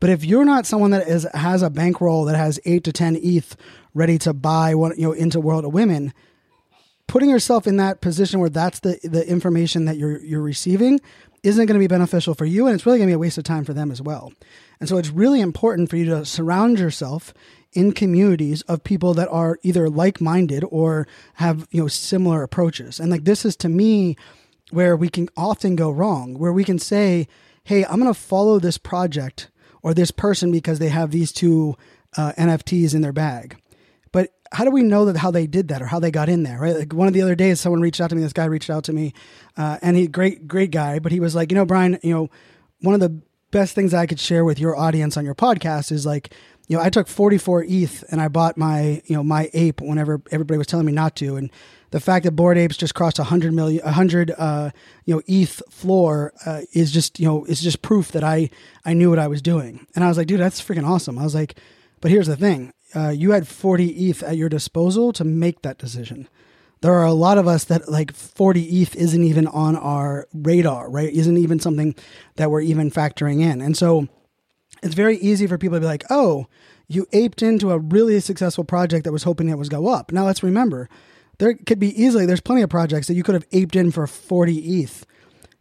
But 0.00 0.10
if 0.10 0.24
you're 0.24 0.44
not 0.44 0.66
someone 0.66 0.90
that 0.90 1.06
is 1.06 1.26
has 1.32 1.62
a 1.62 1.70
bankroll 1.70 2.24
that 2.24 2.36
has 2.36 2.58
eight 2.64 2.84
to 2.84 2.92
ten 2.92 3.16
ETH 3.22 3.56
ready 3.94 4.18
to 4.18 4.32
buy 4.32 4.74
one, 4.74 4.94
you 4.96 5.06
know, 5.06 5.12
into 5.12 5.38
World 5.38 5.64
of 5.64 5.72
Women, 5.72 6.12
putting 7.06 7.30
yourself 7.30 7.66
in 7.66 7.76
that 7.76 8.00
position 8.00 8.40
where 8.40 8.50
that's 8.50 8.80
the 8.80 8.98
the 9.04 9.24
information 9.28 9.84
that 9.84 9.96
you're 9.96 10.18
you're 10.20 10.42
receiving 10.42 11.00
isn't 11.44 11.66
going 11.66 11.74
to 11.74 11.82
be 11.82 11.88
beneficial 11.88 12.34
for 12.34 12.44
you, 12.44 12.66
and 12.66 12.74
it's 12.74 12.84
really 12.84 12.98
going 12.98 13.08
to 13.08 13.12
be 13.12 13.14
a 13.14 13.18
waste 13.18 13.38
of 13.38 13.44
time 13.44 13.64
for 13.64 13.74
them 13.74 13.92
as 13.92 14.02
well. 14.02 14.32
And 14.80 14.88
so 14.88 14.96
it's 14.96 15.10
really 15.10 15.40
important 15.40 15.88
for 15.88 15.96
you 15.96 16.06
to 16.06 16.24
surround 16.24 16.80
yourself 16.80 17.32
in 17.72 17.92
communities 17.92 18.62
of 18.62 18.84
people 18.84 19.14
that 19.14 19.28
are 19.28 19.58
either 19.62 19.88
like-minded 19.88 20.64
or 20.70 21.06
have 21.34 21.66
you 21.70 21.82
know 21.82 21.88
similar 21.88 22.42
approaches. 22.42 23.00
And 23.00 23.10
like 23.10 23.24
this 23.24 23.44
is 23.44 23.56
to 23.56 23.68
me 23.68 24.16
where 24.70 24.96
we 24.96 25.08
can 25.08 25.28
often 25.36 25.76
go 25.76 25.90
wrong, 25.90 26.38
where 26.38 26.52
we 26.52 26.64
can 26.64 26.78
say, 26.78 27.28
"Hey, 27.64 27.84
I'm 27.84 28.00
going 28.00 28.12
to 28.12 28.18
follow 28.18 28.58
this 28.58 28.78
project." 28.78 29.48
or 29.82 29.94
this 29.94 30.10
person 30.10 30.50
because 30.50 30.78
they 30.78 30.88
have 30.88 31.10
these 31.10 31.32
two 31.32 31.76
uh, 32.16 32.32
NFTs 32.38 32.94
in 32.94 33.02
their 33.02 33.12
bag. 33.12 33.56
But 34.12 34.30
how 34.52 34.64
do 34.64 34.70
we 34.70 34.82
know 34.82 35.06
that 35.06 35.16
how 35.16 35.30
they 35.30 35.46
did 35.46 35.68
that 35.68 35.82
or 35.82 35.86
how 35.86 35.98
they 35.98 36.10
got 36.10 36.28
in 36.28 36.42
there, 36.42 36.58
right? 36.58 36.76
Like 36.76 36.92
one 36.92 37.08
of 37.08 37.14
the 37.14 37.22
other 37.22 37.34
days, 37.34 37.60
someone 37.60 37.80
reached 37.80 38.00
out 38.00 38.10
to 38.10 38.16
me. 38.16 38.22
This 38.22 38.32
guy 38.32 38.44
reached 38.44 38.70
out 38.70 38.84
to 38.84 38.92
me, 38.92 39.12
uh, 39.56 39.78
and 39.82 39.96
he 39.96 40.06
great 40.06 40.46
great 40.46 40.70
guy, 40.70 40.98
but 40.98 41.12
he 41.12 41.20
was 41.20 41.34
like, 41.34 41.50
you 41.50 41.56
know, 41.56 41.64
Brian, 41.64 41.98
you 42.02 42.14
know, 42.14 42.30
one 42.80 42.94
of 42.94 43.00
the 43.00 43.20
best 43.50 43.74
things 43.74 43.92
I 43.94 44.06
could 44.06 44.20
share 44.20 44.44
with 44.44 44.58
your 44.58 44.76
audience 44.76 45.16
on 45.16 45.24
your 45.24 45.34
podcast 45.34 45.92
is 45.92 46.06
like, 46.06 46.34
you 46.68 46.76
know, 46.76 46.82
I 46.82 46.90
took 46.90 47.08
44 47.08 47.64
ETH 47.68 48.04
and 48.10 48.20
I 48.20 48.28
bought 48.28 48.56
my, 48.56 49.02
you 49.06 49.16
know, 49.16 49.22
my 49.22 49.50
ape 49.52 49.80
whenever 49.80 50.22
everybody 50.30 50.58
was 50.58 50.66
telling 50.66 50.86
me 50.86 50.92
not 50.92 51.16
to, 51.16 51.36
and 51.36 51.50
the 51.90 52.00
fact 52.00 52.24
that 52.24 52.32
Bored 52.32 52.56
Apes 52.56 52.78
just 52.78 52.94
crossed 52.94 53.18
a 53.18 53.24
hundred 53.24 53.52
million, 53.52 53.84
a 53.84 53.92
hundred, 53.92 54.32
uh, 54.38 54.70
you 55.04 55.14
know, 55.14 55.22
ETH 55.26 55.62
floor 55.70 56.32
uh, 56.46 56.62
is 56.72 56.90
just, 56.90 57.20
you 57.20 57.26
know, 57.26 57.44
is 57.44 57.60
just 57.60 57.82
proof 57.82 58.12
that 58.12 58.24
I, 58.24 58.48
I 58.84 58.94
knew 58.94 59.10
what 59.10 59.18
I 59.18 59.28
was 59.28 59.42
doing. 59.42 59.86
And 59.94 60.02
I 60.02 60.08
was 60.08 60.16
like, 60.16 60.26
dude, 60.26 60.40
that's 60.40 60.62
freaking 60.62 60.88
awesome. 60.88 61.18
I 61.18 61.24
was 61.24 61.34
like, 61.34 61.56
but 62.00 62.10
here's 62.10 62.26
the 62.26 62.36
thing: 62.36 62.72
uh, 62.94 63.10
you 63.10 63.32
had 63.32 63.46
40 63.46 63.86
ETH 64.08 64.22
at 64.22 64.36
your 64.36 64.48
disposal 64.48 65.12
to 65.12 65.24
make 65.24 65.62
that 65.62 65.78
decision. 65.78 66.28
There 66.80 66.94
are 66.94 67.04
a 67.04 67.12
lot 67.12 67.38
of 67.38 67.46
us 67.46 67.64
that 67.64 67.88
like 67.88 68.12
40 68.12 68.82
ETH 68.82 68.96
isn't 68.96 69.22
even 69.22 69.46
on 69.46 69.76
our 69.76 70.26
radar, 70.34 70.90
right? 70.90 71.12
Isn't 71.12 71.36
even 71.36 71.60
something 71.60 71.94
that 72.36 72.50
we're 72.50 72.62
even 72.62 72.90
factoring 72.90 73.40
in. 73.40 73.60
And 73.60 73.76
so 73.76 74.08
it's 74.82 74.94
very 74.94 75.16
easy 75.18 75.46
for 75.46 75.58
people 75.58 75.76
to 75.76 75.80
be 75.80 75.86
like, 75.86 76.04
oh, 76.10 76.46
you 76.88 77.06
aped 77.12 77.42
into 77.42 77.70
a 77.70 77.78
really 77.78 78.18
successful 78.20 78.64
project 78.64 79.04
that 79.04 79.12
was 79.12 79.22
hoping 79.22 79.48
it 79.48 79.58
was 79.58 79.68
go 79.68 79.88
up. 79.88 80.12
Now 80.12 80.24
let's 80.24 80.42
remember, 80.42 80.88
there 81.38 81.54
could 81.54 81.78
be 81.78 82.00
easily 82.00 82.26
there's 82.26 82.40
plenty 82.40 82.62
of 82.62 82.70
projects 82.70 83.06
that 83.06 83.14
you 83.14 83.22
could 83.22 83.34
have 83.34 83.46
aped 83.52 83.76
in 83.76 83.90
for 83.90 84.06
40 84.06 84.80
ETH 84.82 85.06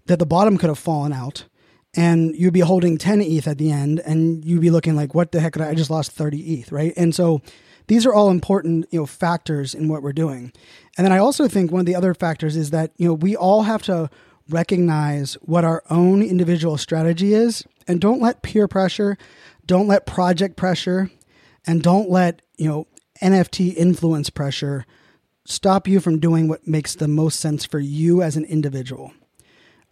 that 0.08 0.20
the 0.20 0.26
bottom 0.26 0.58
could 0.58 0.68
have 0.68 0.80
fallen 0.80 1.14
out 1.14 1.46
and 1.94 2.36
you'd 2.36 2.54
be 2.54 2.62
holding 2.62 2.98
10 2.98 3.22
ETH 3.22 3.48
at 3.48 3.58
the 3.58 3.72
end 3.72 4.00
and 4.00 4.44
you'd 4.46 4.62
be 4.62 4.70
looking 4.70 4.96
like 4.96 5.14
what 5.14 5.32
the 5.32 5.40
heck 5.40 5.60
I, 5.60 5.70
I 5.70 5.76
just 5.76 5.90
lost 5.90 6.12
30 6.12 6.38
ETH, 6.38 6.72
right? 6.72 6.94
And 6.98 7.14
so 7.14 7.42
these 7.88 8.06
are 8.06 8.14
all 8.14 8.30
important, 8.30 8.88
you 8.92 9.00
know, 9.00 9.06
factors 9.06 9.74
in 9.74 9.88
what 9.88 10.02
we're 10.02 10.14
doing. 10.14 10.54
And 10.98 11.06
then 11.06 11.12
I 11.12 11.18
also 11.18 11.48
think 11.48 11.72
one 11.72 11.82
of 11.82 11.86
the 11.86 11.96
other 11.96 12.14
factors 12.14 12.56
is 12.56 12.72
that, 12.72 12.92
you 12.98 13.08
know, 13.08 13.14
we 13.14 13.36
all 13.36 13.64
have 13.64 13.82
to 13.84 14.10
recognize 14.50 15.34
what 15.42 15.64
our 15.64 15.84
own 15.90 16.22
individual 16.22 16.78
strategy 16.78 17.34
is 17.34 17.66
and 17.88 18.00
don't 18.00 18.22
let 18.22 18.42
peer 18.42 18.68
pressure, 18.68 19.18
don't 19.66 19.88
let 19.88 20.06
project 20.06 20.56
pressure, 20.56 21.10
and 21.66 21.82
don't 21.82 22.10
let, 22.10 22.42
you 22.58 22.68
know, 22.68 22.88
NFT 23.22 23.76
influence 23.76 24.30
pressure 24.30 24.86
stop 25.46 25.88
you 25.88 26.00
from 26.00 26.20
doing 26.20 26.48
what 26.48 26.68
makes 26.68 26.96
the 26.96 27.08
most 27.08 27.40
sense 27.40 27.66
for 27.66 27.80
you 27.80 28.22
as 28.22 28.38
an 28.38 28.46
individual. 28.46 29.12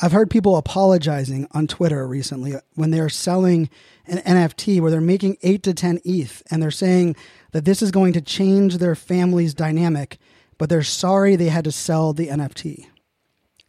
I've 0.01 0.13
heard 0.13 0.29
people 0.29 0.55
apologizing 0.55 1.47
on 1.51 1.67
Twitter 1.67 2.07
recently 2.07 2.55
when 2.75 2.91
they're 2.91 3.09
selling 3.09 3.69
an 4.05 4.19
NFT 4.19 4.79
where 4.79 4.91
they're 4.91 5.01
making 5.01 5.37
8 5.43 5.61
to 5.63 5.73
10 5.73 5.99
ETH 6.05 6.41
and 6.49 6.63
they're 6.63 6.71
saying 6.71 7.17
that 7.51 7.65
this 7.65 7.81
is 7.81 7.91
going 7.91 8.13
to 8.13 8.21
change 8.21 8.77
their 8.77 8.95
family's 8.95 9.53
dynamic, 9.53 10.17
but 10.57 10.69
they're 10.69 10.83
sorry 10.83 11.35
they 11.35 11.49
had 11.49 11.65
to 11.65 11.71
sell 11.71 12.13
the 12.13 12.27
NFT. 12.27 12.85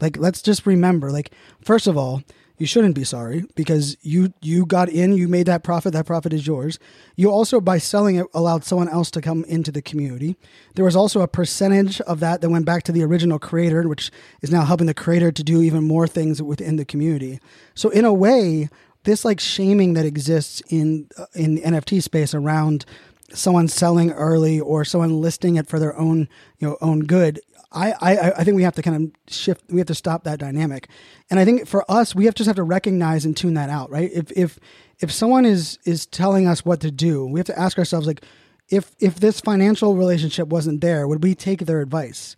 Like 0.00 0.16
let's 0.18 0.40
just 0.40 0.66
remember 0.66 1.10
like 1.10 1.32
first 1.62 1.88
of 1.88 1.96
all, 1.96 2.22
you 2.60 2.66
shouldn't 2.66 2.94
be 2.94 3.04
sorry 3.04 3.44
because 3.56 3.96
you 4.02 4.34
you 4.42 4.66
got 4.66 4.90
in, 4.90 5.16
you 5.16 5.28
made 5.28 5.46
that 5.46 5.64
profit, 5.64 5.94
that 5.94 6.04
profit 6.04 6.34
is 6.34 6.46
yours. 6.46 6.78
You 7.16 7.30
also 7.30 7.58
by 7.58 7.78
selling 7.78 8.16
it 8.16 8.26
allowed 8.34 8.64
someone 8.64 8.90
else 8.90 9.10
to 9.12 9.22
come 9.22 9.44
into 9.44 9.72
the 9.72 9.80
community. 9.80 10.36
There 10.74 10.84
was 10.84 10.94
also 10.94 11.22
a 11.22 11.26
percentage 11.26 12.02
of 12.02 12.20
that 12.20 12.42
that 12.42 12.50
went 12.50 12.66
back 12.66 12.82
to 12.84 12.92
the 12.92 13.02
original 13.02 13.38
creator, 13.38 13.88
which 13.88 14.10
is 14.42 14.50
now 14.50 14.66
helping 14.66 14.86
the 14.86 14.92
creator 14.92 15.32
to 15.32 15.42
do 15.42 15.62
even 15.62 15.84
more 15.84 16.06
things 16.06 16.42
within 16.42 16.76
the 16.76 16.84
community. 16.84 17.40
So 17.74 17.88
in 17.88 18.04
a 18.04 18.12
way, 18.12 18.68
this 19.04 19.24
like 19.24 19.40
shaming 19.40 19.94
that 19.94 20.04
exists 20.04 20.60
in 20.68 21.08
uh, 21.16 21.24
in 21.34 21.54
the 21.54 21.62
NFT 21.62 22.02
space 22.02 22.34
around 22.34 22.84
someone 23.32 23.68
selling 23.68 24.10
early 24.10 24.60
or 24.60 24.84
someone 24.84 25.22
listing 25.22 25.56
it 25.56 25.66
for 25.66 25.78
their 25.78 25.96
own 25.96 26.28
you 26.58 26.68
know 26.68 26.76
own 26.82 27.00
good 27.00 27.40
I, 27.72 27.92
I, 28.00 28.30
I 28.32 28.44
think 28.44 28.56
we 28.56 28.64
have 28.64 28.74
to 28.74 28.82
kind 28.82 28.96
of 28.96 29.32
shift. 29.32 29.62
We 29.70 29.78
have 29.78 29.86
to 29.86 29.94
stop 29.94 30.24
that 30.24 30.40
dynamic, 30.40 30.88
and 31.30 31.38
I 31.38 31.44
think 31.44 31.68
for 31.68 31.88
us, 31.90 32.14
we 32.14 32.24
have 32.24 32.34
just 32.34 32.48
have 32.48 32.56
to 32.56 32.64
recognize 32.64 33.24
and 33.24 33.36
tune 33.36 33.54
that 33.54 33.70
out. 33.70 33.90
Right? 33.90 34.10
If 34.12 34.32
if 34.32 34.58
if 34.98 35.12
someone 35.12 35.44
is 35.44 35.78
is 35.84 36.06
telling 36.06 36.46
us 36.46 36.64
what 36.64 36.80
to 36.80 36.90
do, 36.90 37.26
we 37.26 37.38
have 37.38 37.46
to 37.46 37.58
ask 37.58 37.78
ourselves 37.78 38.06
like, 38.06 38.24
if 38.68 38.92
if 38.98 39.20
this 39.20 39.40
financial 39.40 39.94
relationship 39.94 40.48
wasn't 40.48 40.80
there, 40.80 41.06
would 41.06 41.22
we 41.22 41.34
take 41.34 41.66
their 41.66 41.80
advice? 41.80 42.34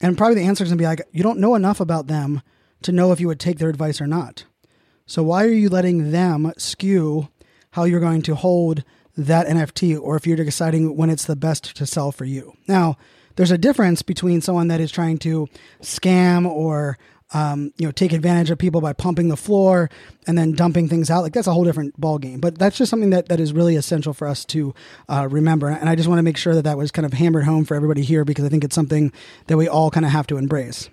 And 0.00 0.18
probably 0.18 0.36
the 0.36 0.46
answer 0.46 0.64
is 0.64 0.70
gonna 0.70 0.78
be 0.78 0.84
like, 0.84 1.02
you 1.12 1.22
don't 1.22 1.40
know 1.40 1.54
enough 1.54 1.80
about 1.80 2.06
them 2.06 2.42
to 2.82 2.92
know 2.92 3.10
if 3.10 3.20
you 3.20 3.26
would 3.26 3.40
take 3.40 3.58
their 3.58 3.70
advice 3.70 4.00
or 4.00 4.06
not. 4.06 4.44
So 5.06 5.22
why 5.22 5.44
are 5.44 5.48
you 5.48 5.70
letting 5.70 6.10
them 6.12 6.52
skew 6.58 7.28
how 7.70 7.84
you're 7.84 8.00
going 8.00 8.22
to 8.22 8.34
hold 8.34 8.84
that 9.16 9.46
NFT, 9.46 9.98
or 9.98 10.16
if 10.16 10.26
you're 10.26 10.36
deciding 10.36 10.94
when 10.96 11.10
it's 11.10 11.24
the 11.24 11.34
best 11.34 11.74
to 11.76 11.86
sell 11.86 12.12
for 12.12 12.26
you? 12.26 12.52
Now 12.68 12.98
there's 13.38 13.52
a 13.52 13.56
difference 13.56 14.02
between 14.02 14.40
someone 14.40 14.66
that 14.66 14.80
is 14.80 14.90
trying 14.90 15.16
to 15.16 15.46
scam 15.80 16.44
or 16.44 16.98
um, 17.32 17.72
you 17.76 17.86
know 17.86 17.92
take 17.92 18.12
advantage 18.12 18.50
of 18.50 18.58
people 18.58 18.80
by 18.80 18.92
pumping 18.92 19.28
the 19.28 19.36
floor 19.36 19.90
and 20.26 20.36
then 20.36 20.52
dumping 20.52 20.88
things 20.88 21.08
out 21.08 21.22
like 21.22 21.34
that's 21.34 21.46
a 21.46 21.52
whole 21.52 21.64
different 21.64 21.98
ball 22.00 22.18
game 22.18 22.40
but 22.40 22.58
that's 22.58 22.76
just 22.76 22.90
something 22.90 23.10
that, 23.10 23.28
that 23.28 23.38
is 23.38 23.52
really 23.52 23.76
essential 23.76 24.12
for 24.12 24.26
us 24.26 24.44
to 24.44 24.74
uh, 25.08 25.28
remember 25.30 25.68
and 25.68 25.88
i 25.88 25.94
just 25.94 26.08
want 26.08 26.18
to 26.18 26.22
make 26.22 26.36
sure 26.36 26.54
that 26.54 26.62
that 26.62 26.76
was 26.76 26.90
kind 26.90 27.06
of 27.06 27.12
hammered 27.12 27.44
home 27.44 27.64
for 27.64 27.74
everybody 27.76 28.02
here 28.02 28.24
because 28.24 28.44
i 28.44 28.48
think 28.48 28.64
it's 28.64 28.74
something 28.74 29.12
that 29.46 29.56
we 29.56 29.68
all 29.68 29.90
kind 29.90 30.04
of 30.04 30.10
have 30.10 30.26
to 30.26 30.36
embrace 30.36 30.90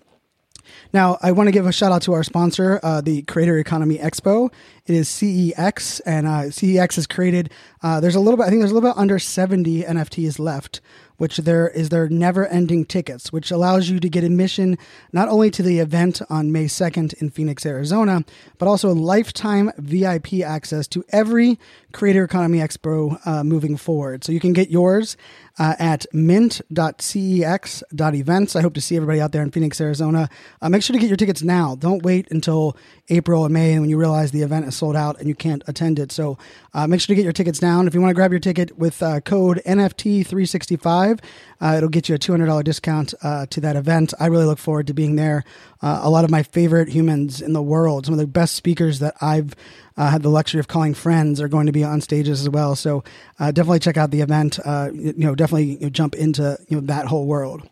now, 0.94 1.18
I 1.22 1.32
want 1.32 1.48
to 1.48 1.52
give 1.52 1.66
a 1.66 1.72
shout 1.72 1.92
out 1.92 2.04
to 2.04 2.14
our 2.14 2.24
sponsor, 2.24 2.80
uh, 2.82 3.02
the 3.02 3.24
Creator 3.24 3.58
Economy 3.58 3.98
Expo. 3.98 4.52
It 4.86 4.96
is 4.96 5.10
CEX, 5.10 6.02
and 6.06 6.28
uh, 6.28 6.44
CEX 6.44 6.96
has 6.96 7.08
created. 7.08 7.52
Uh, 7.86 8.00
there's 8.00 8.16
a 8.16 8.20
little 8.20 8.36
bit. 8.36 8.48
I 8.48 8.50
think 8.50 8.62
there's 8.62 8.72
a 8.72 8.74
little 8.74 8.90
bit 8.90 8.98
under 8.98 9.20
70 9.20 9.84
NFTs 9.84 10.40
left 10.40 10.82
which 11.18 11.38
there 11.38 11.70
is 11.70 11.90
their 11.90 12.10
never 12.10 12.48
ending 12.48 12.86
tickets, 12.86 13.32
which 13.32 13.52
allows 13.52 13.90
you 13.90 14.00
to 14.00 14.10
get 14.10 14.24
admission 14.24 14.78
not 15.12 15.30
only 15.30 15.52
to 15.52 15.62
the 15.64 15.80
event 15.80 16.22
on 16.30 16.52
May 16.52 16.66
2nd 16.66 17.14
in 17.22 17.30
Phoenix, 17.30 17.66
Arizona, 17.66 18.26
but 18.58 18.68
also 18.68 18.94
lifetime 18.94 19.72
VIP 19.78 20.42
access 20.42 20.88
to 20.88 21.04
every 21.10 21.60
Creator 21.94 22.24
Economy 22.24 22.58
Expo 22.60 23.20
uh, 23.26 23.44
moving 23.44 23.78
forward. 23.78 24.24
So 24.24 24.32
you 24.32 24.40
can 24.40 24.54
get 24.54 24.70
yours 24.70 25.18
uh, 25.58 25.76
at 25.80 26.06
mint.cex.events. 26.12 28.56
I 28.56 28.62
hope 28.62 28.74
to 28.74 28.82
see 28.82 28.98
everybody 28.98 29.22
out 29.22 29.32
there 29.32 29.42
in 29.42 29.52
Phoenix, 29.52 29.80
Arizona. 29.80 30.28
Uh, 30.62 30.68
make 30.68 30.84
sure 30.84 30.94
to 30.94 31.00
get 31.00 31.08
your 31.08 31.16
tickets 31.16 31.42
now. 31.42 31.76
Don't 31.76 32.04
wait 32.04 32.30
until 32.32 32.76
April 33.10 33.46
and 33.46 33.54
May 33.54 33.80
when 33.80 33.90
you 33.90 33.98
realize 33.98 34.32
the 34.32 34.42
event 34.42 34.66
is 34.66 34.76
sold 34.76 34.98
out 34.98 35.18
and 35.20 35.30
you 35.30 35.36
can't 35.36 35.64
attend 35.68 36.00
it. 36.00 36.12
So 36.12 36.38
uh, 36.74 36.88
make 36.88 37.00
sure 37.00 37.14
to 37.14 37.16
get 37.16 37.24
your 37.24 37.32
tickets 37.32 37.62
down. 37.76 37.88
If 37.88 37.94
you 37.94 38.02
want 38.02 38.12
to 38.12 38.16
grab 38.16 38.32
your 38.32 38.40
ticket 38.40 38.78
with 38.78 39.02
uh, 39.04 39.20
code 39.22 39.62
NFT365, 39.66 41.20
uh, 41.62 41.74
it'll 41.78 41.90
get 41.90 42.08
you 42.08 42.16
a 42.16 42.18
$200 42.18 42.64
discount 42.64 43.14
uh, 43.22 43.46
to 43.48 43.62
that 43.62 43.76
event. 43.76 44.14
I 44.20 44.28
really 44.28 44.46
look 44.46 44.60
forward 44.60 44.88
to 44.88 44.94
being 44.94 45.16
there. 45.16 45.44
Uh, 45.82 46.00
a 46.04 46.10
lot 46.10 46.24
of 46.24 46.32
my 46.32 46.44
favorite 46.44 46.90
humans 46.90 47.42
in 47.42 47.54
the 47.54 47.62
world, 47.62 48.06
some 48.06 48.14
of 48.14 48.20
the 48.20 48.28
best 48.28 48.56
speakers 48.56 49.00
that 49.00 49.16
I've 49.22 49.56
uh, 49.98 50.10
had 50.10 50.22
the 50.22 50.30
luxury 50.30 50.60
of 50.60 50.68
calling 50.68 50.94
friends, 50.94 51.42
are 51.42 51.48
going 51.48 51.66
to 51.66 51.72
be 51.72 51.84
on 51.84 52.02
stages 52.02 52.42
as 52.42 52.50
well. 52.50 52.76
So 52.76 53.04
uh, 53.40 53.52
definitely 53.52 53.80
check 53.80 53.98
out 53.98 54.12
the 54.12 54.22
event. 54.22 54.58
You 54.66 55.14
know, 55.18 55.36
definitely 55.36 55.74
you 55.74 55.80
know, 55.82 55.90
jump 55.90 56.16
into 56.16 56.58
you 56.68 56.80
know 56.80 56.88
that 56.88 57.08
whole 57.08 57.26
world. 57.26 57.68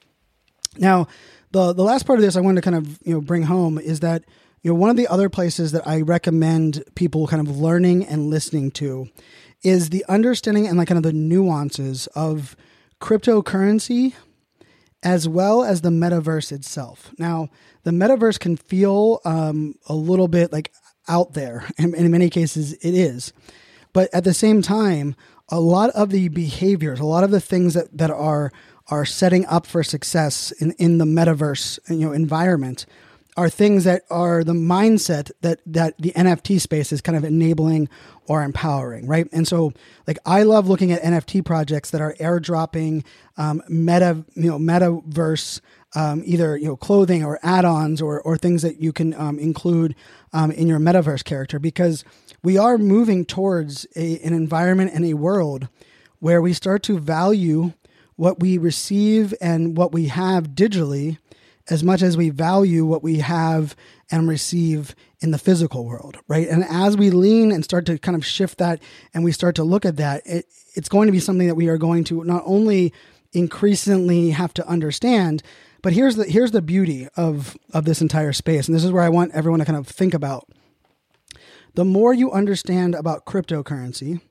Now, 0.78 1.08
the 1.52 1.74
the 1.74 1.84
last 1.84 2.06
part 2.06 2.20
of 2.20 2.24
this 2.24 2.36
I 2.36 2.42
wanted 2.42 2.62
to 2.62 2.70
kind 2.70 2.76
of 2.76 3.00
you 3.06 3.14
know 3.14 3.22
bring 3.22 3.44
home 3.44 3.78
is 3.78 4.02
that 4.02 4.24
you 4.64 4.72
know 4.72 4.76
one 4.76 4.90
of 4.90 4.98
the 4.98 5.08
other 5.08 5.30
places 5.30 5.72
that 5.72 5.88
I 5.88 6.02
recommend 6.02 6.84
people 6.96 7.28
kind 7.28 7.46
of 7.46 7.58
learning 7.58 8.06
and 8.06 8.30
listening 8.30 8.72
to 8.72 9.10
is 9.64 9.90
the 9.90 10.06
understanding 10.08 10.68
and 10.68 10.78
like 10.78 10.88
kind 10.88 10.98
of 10.98 11.04
the 11.04 11.14
nuances 11.14 12.08
of 12.08 12.56
cryptocurrency 13.00 14.14
as 15.02 15.28
well 15.28 15.64
as 15.64 15.82
the 15.82 15.90
metaverse 15.90 16.52
itself. 16.52 17.12
Now, 17.18 17.50
the 17.84 17.92
metaverse 17.92 18.40
can 18.40 18.56
feel 18.56 19.20
um, 19.26 19.76
a 19.88 19.94
little 19.94 20.30
bit 20.30 20.54
like 20.54 20.72
out 21.08 21.34
there, 21.34 21.66
and 21.78 21.94
in 21.94 22.10
many 22.12 22.30
cases, 22.30 22.74
it 22.74 22.94
is. 22.94 23.34
But 23.92 24.10
at 24.14 24.24
the 24.24 24.34
same 24.34 24.62
time, 24.62 25.16
a 25.50 25.60
lot 25.60 25.90
of 25.92 26.10
the 26.10 26.30
behaviors, 26.30 27.00
a 27.00 27.06
lot 27.06 27.24
of 27.24 27.32
the 27.32 27.42
things 27.42 27.74
that, 27.74 27.96
that 27.98 28.12
are 28.12 28.52
are 28.88 29.06
setting 29.06 29.46
up 29.46 29.66
for 29.66 29.82
success 29.82 30.52
in, 30.52 30.72
in 30.74 30.98
the 30.98 31.06
metaverse 31.06 31.80
you 31.90 32.06
know 32.06 32.12
environment 32.12 32.86
are 33.36 33.50
things 33.50 33.84
that 33.84 34.04
are 34.10 34.44
the 34.44 34.54
mindset 34.54 35.32
that 35.42 35.60
that 35.66 35.98
the 35.98 36.12
NFT 36.12 36.60
space 36.60 36.92
is 36.92 37.02
kind 37.02 37.18
of 37.18 37.24
enabling 37.24 37.90
or 38.28 38.44
empowering, 38.44 39.08
right? 39.08 39.28
And 39.32 39.48
so, 39.48 39.74
like, 40.08 40.18
I 40.26 40.44
love 40.44 40.68
looking 40.68 40.92
at 40.92 41.02
NFT 41.02 41.44
projects 41.44 41.92
that 41.92 42.02
are 42.02 42.16
airdropping 42.20 43.04
um, 43.38 43.62
meta, 43.68 44.24
you 44.36 44.50
know, 44.50 44.60
metaverse, 44.60 45.62
um, 45.96 46.22
either 46.26 46.58
you 46.58 46.68
know, 46.68 46.76
clothing 46.76 47.24
or 47.24 47.40
add-ons 47.44 48.02
or 48.02 48.22
or 48.22 48.38
things 48.38 48.62
that 48.62 48.82
you 48.82 48.94
can 48.94 49.14
um, 49.16 49.40
include 49.40 49.96
um, 50.32 50.52
in 50.52 50.68
your 50.68 50.80
metaverse 50.80 51.24
character, 51.24 51.60
because 51.60 52.04
we 52.44 52.58
are 52.58 52.78
moving 52.78 53.26
towards 53.26 53.88
a, 53.96 54.20
an 54.20 54.34
environment 54.34 54.92
and 54.94 55.06
a 55.06 55.14
world 55.14 55.68
where 56.20 56.42
we 56.42 56.54
start 56.54 56.84
to 56.84 57.00
value 57.00 57.74
what 58.16 58.40
we 58.40 58.58
receive 58.58 59.34
and 59.42 59.76
what 59.76 59.92
we 59.92 60.08
have 60.08 60.50
digitally 60.50 61.18
as 61.70 61.84
much 61.84 62.02
as 62.02 62.18
we 62.18 62.30
value 62.30 62.86
what 62.86 63.04
we 63.04 63.20
have 63.20 63.76
and 64.12 64.28
receive 64.28 64.96
in 65.22 65.32
the 65.32 65.38
physical 65.38 65.86
world, 65.86 66.18
right? 66.28 66.48
And 66.48 66.66
as 66.66 66.98
we 66.98 67.10
lean 67.10 67.52
and 67.52 67.64
start 67.64 67.86
to 67.86 67.98
kind 67.98 68.16
of 68.18 68.26
shift 68.26 68.58
that 68.58 68.82
and 69.14 69.24
we 69.24 69.32
start 69.32 69.56
to 69.56 69.64
look 69.64 69.86
at 69.86 69.96
that, 69.98 70.24
it, 70.26 70.46
it's 70.76 70.90
going 70.90 71.08
to 71.08 71.14
be 71.14 71.20
something 71.20 71.48
that 71.48 71.56
we 71.56 71.70
are 71.70 71.78
going 71.78 72.04
to 72.06 72.24
not 72.24 72.44
only 72.46 72.94
increasingly 73.32 74.32
have 74.32 74.54
to 74.56 74.68
understand, 74.68 75.42
but 75.82 75.94
here's 75.94 76.16
the 76.16 76.26
here's 76.26 76.52
the 76.52 76.62
beauty 76.62 77.08
of 77.16 77.58
of 77.74 77.86
this 77.86 78.02
entire 78.02 78.34
space, 78.34 78.68
and 78.68 78.76
this 78.76 78.84
is 78.84 78.92
where 78.92 79.04
I 79.04 79.10
want 79.10 79.34
everyone 79.34 79.60
to 79.60 79.66
kind 79.66 79.78
of 79.78 79.88
think 79.88 80.14
about. 80.14 80.48
The 81.76 81.86
more 81.86 82.14
you 82.14 82.32
understand 82.32 82.94
about 82.94 83.26
cryptocurrency, 83.26 84.22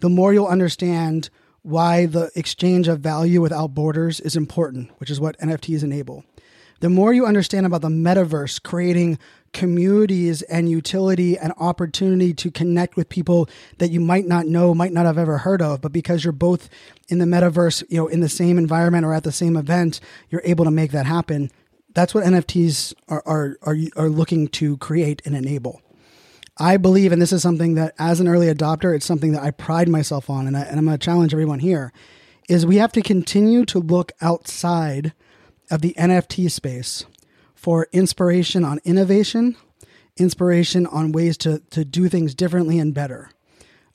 the 0.00 0.10
more 0.10 0.32
you'll 0.32 0.46
understand 0.46 1.30
why 1.62 2.06
the 2.06 2.30
exchange 2.34 2.88
of 2.88 3.00
value 3.00 3.40
without 3.40 3.72
borders 3.72 4.20
is 4.20 4.36
important, 4.36 4.90
which 4.98 5.10
is 5.10 5.20
what 5.20 5.38
NFTs 5.38 5.82
enable 5.82 6.24
the 6.82 6.90
more 6.90 7.12
you 7.12 7.24
understand 7.26 7.64
about 7.64 7.80
the 7.80 7.88
metaverse, 7.88 8.60
creating 8.60 9.16
communities 9.52 10.42
and 10.42 10.68
utility 10.68 11.38
and 11.38 11.52
opportunity 11.56 12.34
to 12.34 12.50
connect 12.50 12.96
with 12.96 13.08
people 13.08 13.48
that 13.78 13.92
you 13.92 14.00
might 14.00 14.26
not 14.26 14.46
know, 14.46 14.74
might 14.74 14.92
not 14.92 15.06
have 15.06 15.16
ever 15.16 15.38
heard 15.38 15.62
of, 15.62 15.80
but 15.80 15.92
because 15.92 16.24
you're 16.24 16.32
both 16.32 16.68
in 17.08 17.18
the 17.18 17.24
metaverse, 17.24 17.84
you 17.88 17.98
know, 17.98 18.08
in 18.08 18.18
the 18.18 18.28
same 18.28 18.58
environment 18.58 19.06
or 19.06 19.14
at 19.14 19.22
the 19.22 19.30
same 19.30 19.56
event, 19.56 20.00
you're 20.28 20.42
able 20.44 20.64
to 20.64 20.72
make 20.72 20.90
that 20.90 21.06
happen. 21.06 21.52
That's 21.94 22.14
what 22.14 22.24
NFTs 22.24 22.94
are 23.08 23.22
are 23.26 23.56
are, 23.62 23.76
are 23.96 24.08
looking 24.08 24.48
to 24.48 24.76
create 24.78 25.22
and 25.24 25.36
enable. 25.36 25.82
I 26.58 26.78
believe, 26.78 27.12
and 27.12 27.22
this 27.22 27.32
is 27.32 27.42
something 27.42 27.76
that 27.76 27.94
as 27.96 28.18
an 28.18 28.26
early 28.26 28.52
adopter, 28.52 28.92
it's 28.92 29.06
something 29.06 29.30
that 29.32 29.42
I 29.44 29.52
pride 29.52 29.88
myself 29.88 30.28
on, 30.28 30.48
and, 30.48 30.56
I, 30.56 30.62
and 30.62 30.80
I'm 30.80 30.84
going 30.84 30.98
to 30.98 31.04
challenge 31.04 31.32
everyone 31.32 31.60
here, 31.60 31.92
is 32.48 32.66
we 32.66 32.78
have 32.78 32.92
to 32.92 33.02
continue 33.02 33.64
to 33.66 33.78
look 33.78 34.10
outside 34.20 35.12
of 35.72 35.80
the 35.80 35.94
NFT 35.98 36.50
space 36.50 37.06
for 37.54 37.88
inspiration 37.92 38.62
on 38.62 38.78
innovation, 38.84 39.56
inspiration 40.18 40.86
on 40.86 41.12
ways 41.12 41.38
to, 41.38 41.60
to 41.70 41.84
do 41.84 42.08
things 42.08 42.34
differently 42.34 42.78
and 42.78 42.92
better. 42.92 43.30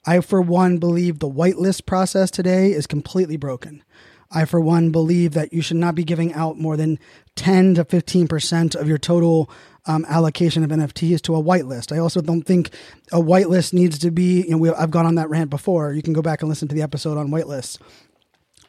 I, 0.05 0.21
for 0.21 0.41
one, 0.41 0.79
believe 0.79 1.19
the 1.19 1.29
whitelist 1.29 1.85
process 1.85 2.31
today 2.31 2.71
is 2.71 2.87
completely 2.87 3.37
broken. 3.37 3.83
I, 4.31 4.45
for 4.45 4.59
one, 4.59 4.89
believe 4.89 5.33
that 5.33 5.53
you 5.53 5.61
should 5.61 5.77
not 5.77 5.95
be 5.95 6.03
giving 6.03 6.33
out 6.33 6.57
more 6.57 6.75
than 6.77 6.97
10 7.35 7.75
to 7.75 7.85
15% 7.85 8.75
of 8.75 8.87
your 8.87 8.97
total 8.97 9.49
um, 9.85 10.03
allocation 10.09 10.63
of 10.63 10.71
NFTs 10.71 11.21
to 11.21 11.35
a 11.35 11.43
whitelist. 11.43 11.95
I 11.95 11.99
also 11.99 12.21
don't 12.21 12.41
think 12.41 12.71
a 13.11 13.21
whitelist 13.21 13.71
needs 13.71 13.99
to 13.99 14.09
be, 14.09 14.41
you 14.41 14.51
know, 14.51 14.57
we, 14.57 14.71
I've 14.71 14.91
gone 14.91 15.05
on 15.05 15.15
that 15.15 15.29
rant 15.29 15.49
before. 15.49 15.93
You 15.93 16.01
can 16.01 16.13
go 16.13 16.21
back 16.23 16.41
and 16.41 16.49
listen 16.49 16.67
to 16.69 16.75
the 16.75 16.81
episode 16.81 17.17
on 17.17 17.29
whitelists. 17.29 17.79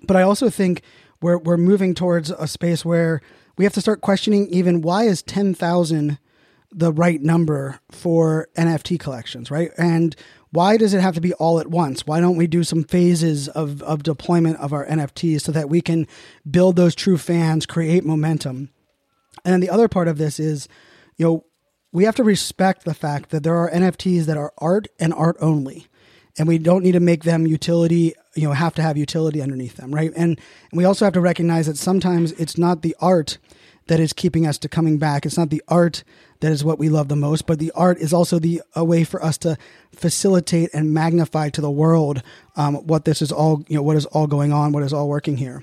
But 0.03 0.17
I 0.17 0.23
also 0.23 0.51
think 0.51 0.83
we're 1.21 1.39
we're 1.39 1.57
moving 1.57 1.95
towards 1.95 2.31
a 2.31 2.47
space 2.47 2.85
where 2.85 3.21
we 3.57 3.65
have 3.65 3.75
to 3.75 3.81
start 3.81 4.01
questioning 4.01 4.49
even 4.51 4.83
why 4.83 5.05
is 5.05 5.23
10,000 5.23 6.19
the 6.71 6.93
right 6.93 7.21
number 7.21 7.81
for 7.91 8.49
NFT 8.57 9.01
collections, 9.01 9.51
right? 9.51 9.71
And 9.77 10.15
why 10.51 10.77
does 10.77 10.95
it 10.95 11.01
have 11.01 11.15
to 11.15 11.21
be 11.21 11.35
all 11.35 11.59
at 11.59 11.69
once? 11.69 12.07
Why 12.07 12.21
don't 12.21 12.37
we 12.37 12.47
do 12.47 12.63
some 12.63 12.85
phases 12.85 13.49
of, 13.49 13.83
of 13.83 14.03
deployment 14.03 14.59
of 14.59 14.73
our 14.73 14.87
NFTs 14.87 15.41
so 15.41 15.53
that 15.53 15.69
we 15.69 15.81
can 15.81 16.07
build 16.49 16.77
those 16.77 16.95
true 16.95 17.19
fans, 17.19 17.67
create 17.67 18.05
momentum? 18.05 18.71
And 19.45 19.53
then 19.53 19.61
the 19.61 19.71
other 19.71 19.89
part 19.89 20.09
of 20.09 20.19
this 20.19 20.39
is, 20.39 20.69
you 21.17 21.27
know, 21.27 21.45
we 21.91 22.05
have 22.05 22.17
to 22.17 22.25
respect 22.25 22.85
the 22.85 22.95
fact 22.95 23.31
that 23.31 23.43
there 23.43 23.57
are 23.57 23.71
NFTs 23.71 24.25
that 24.27 24.37
are 24.37 24.53
art 24.59 24.89
and 25.01 25.13
art 25.13 25.37
only 25.41 25.89
and 26.39 26.47
we 26.47 26.59
don't 26.59 26.85
need 26.85 26.93
to 26.93 27.01
make 27.01 27.25
them 27.25 27.47
utility 27.47 28.15
you 28.39 28.47
know 28.47 28.55
have 28.55 28.75
to 28.75 28.83
have 28.83 28.97
utility 28.97 29.43
underneath 29.43 29.77
them 29.77 29.93
right? 29.93 30.13
And, 30.17 30.41
and 30.71 30.79
we 30.79 30.85
also 30.85 31.05
have 31.05 31.15
to 31.15 31.21
recognize 31.21 31.67
that 31.67 31.77
sometimes 31.77 32.33
it's 32.33 32.57
not 32.57 32.83
the 32.83 32.97
art 33.01 33.39
that 33.89 34.01
is 34.01 34.13
keeping 34.13 34.47
us 34.47 34.59
to 34.59 34.69
coming 34.69 34.99
back. 34.99 35.25
It's 35.25 35.39
not 35.39 35.51
the 35.51 35.63
art 35.67 36.05
that 36.41 36.53
is 36.53 36.63
what 36.63 36.79
we 36.79 36.89
love 36.89 37.09
the 37.09 37.17
most 37.17 37.47
but 37.47 37.59
the 37.59 37.73
art 37.75 37.99
is 37.99 38.13
also 38.13 38.39
the 38.39 38.63
a 38.75 38.85
way 38.85 39.03
for 39.03 39.23
us 39.23 39.37
to 39.39 39.57
facilitate 39.93 40.71
and 40.73 40.95
magnify 40.95 41.49
to 41.51 41.61
the 41.61 41.71
world 41.71 42.23
um, 42.57 42.77
what 42.87 43.05
this 43.05 43.21
is 43.21 43.33
all 43.33 43.65
you 43.69 43.77
know 43.77 43.83
what 43.83 43.97
is 43.97 44.07
all 44.07 44.27
going 44.27 44.53
on 44.53 44.73
what 44.73 44.83
is 44.83 44.93
all 44.93 45.09
working 45.09 45.37
here. 45.37 45.63